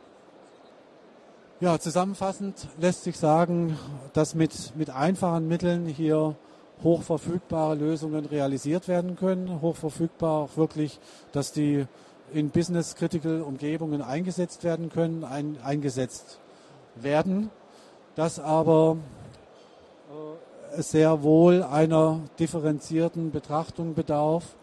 Ja, 1.60 1.78
zusammenfassend 1.78 2.66
lässt 2.80 3.04
sich 3.04 3.18
sagen, 3.18 3.78
dass 4.14 4.34
mit, 4.34 4.72
mit 4.74 4.88
einfachen 4.88 5.48
Mitteln 5.48 5.84
hier 5.84 6.34
hochverfügbare 6.82 7.74
Lösungen 7.74 8.24
realisiert 8.26 8.88
werden 8.88 9.16
können. 9.16 9.60
Hochverfügbar 9.60 10.42
auch 10.44 10.56
wirklich, 10.56 10.98
dass 11.32 11.52
die 11.52 11.86
in 12.32 12.50
Business-Critical-Umgebungen 12.50 14.02
eingesetzt 14.02 14.64
werden 14.64 14.90
können, 14.90 15.24
ein, 15.24 15.58
eingesetzt 15.62 16.38
werden. 16.94 17.50
Dass 18.14 18.38
aber 18.38 18.96
äh, 20.76 20.82
sehr 20.82 21.22
wohl 21.22 21.62
einer 21.62 22.20
differenzierten 22.38 23.30
Betrachtung 23.30 23.94
bedarf 23.94 24.56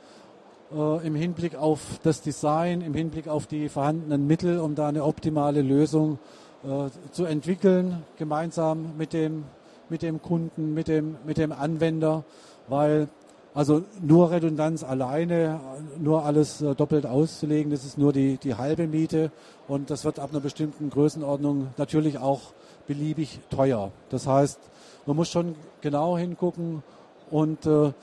äh, 0.73 1.07
im 1.07 1.15
Hinblick 1.15 1.55
auf 1.55 1.99
das 2.03 2.21
Design, 2.21 2.81
im 2.81 2.93
Hinblick 2.93 3.27
auf 3.27 3.47
die 3.47 3.69
vorhandenen 3.69 4.27
Mittel, 4.27 4.59
um 4.59 4.75
da 4.75 4.87
eine 4.87 5.03
optimale 5.03 5.61
Lösung 5.61 6.19
äh, 6.63 6.89
zu 7.11 7.25
entwickeln, 7.25 8.03
gemeinsam 8.17 8.97
mit 8.97 9.13
dem 9.13 9.45
mit 9.89 10.01
dem 10.01 10.21
Kunden, 10.21 10.73
mit 10.73 10.87
dem, 10.87 11.17
mit 11.25 11.37
dem 11.37 11.51
Anwender, 11.51 12.23
weil 12.67 13.07
also 13.55 13.83
nur 14.01 14.31
Redundanz 14.31 14.83
alleine, 14.83 15.61
nur 15.97 16.25
alles 16.25 16.61
äh, 16.61 16.75
doppelt 16.75 17.05
auszulegen, 17.05 17.71
das 17.71 17.85
ist 17.85 17.97
nur 17.97 18.11
die, 18.11 18.37
die 18.37 18.55
halbe 18.55 18.85
Miete 18.85 19.31
und 19.69 19.89
das 19.89 20.03
wird 20.03 20.19
ab 20.19 20.31
einer 20.31 20.41
bestimmten 20.41 20.89
Größenordnung 20.89 21.67
natürlich 21.77 22.17
auch 22.17 22.41
beliebig 22.85 23.39
teuer. 23.49 23.91
Das 24.09 24.27
heißt, 24.27 24.59
man 25.05 25.15
muss 25.15 25.29
schon 25.29 25.55
genau 25.79 26.17
hingucken 26.17 26.83
und 27.31 27.65
äh, 27.65 27.93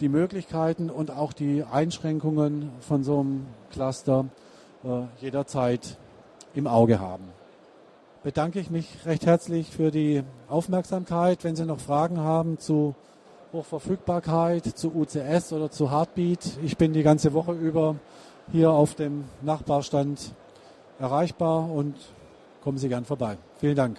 die 0.00 0.08
Möglichkeiten 0.08 0.88
und 0.88 1.10
auch 1.10 1.34
die 1.34 1.64
Einschränkungen 1.64 2.70
von 2.80 3.04
so 3.04 3.20
einem 3.20 3.46
Cluster 3.72 4.24
äh, 4.84 5.02
jederzeit 5.20 5.98
im 6.54 6.66
Auge 6.66 6.98
haben 6.98 7.33
bedanke 8.24 8.58
ich 8.58 8.70
mich 8.70 8.88
recht 9.04 9.26
herzlich 9.26 9.70
für 9.70 9.90
die 9.90 10.24
Aufmerksamkeit. 10.48 11.44
Wenn 11.44 11.56
Sie 11.56 11.66
noch 11.66 11.78
Fragen 11.78 12.18
haben 12.18 12.58
zu 12.58 12.94
Hochverfügbarkeit, 13.52 14.64
zu 14.64 14.92
UCS 14.94 15.52
oder 15.52 15.70
zu 15.70 15.90
Heartbeat, 15.90 16.58
ich 16.64 16.78
bin 16.78 16.94
die 16.94 17.02
ganze 17.02 17.34
Woche 17.34 17.52
über 17.52 17.96
hier 18.50 18.70
auf 18.70 18.94
dem 18.94 19.24
Nachbarstand 19.42 20.34
erreichbar 20.98 21.70
und 21.70 21.94
kommen 22.62 22.78
Sie 22.78 22.88
gern 22.88 23.04
vorbei. 23.04 23.36
Vielen 23.60 23.76
Dank. 23.76 23.98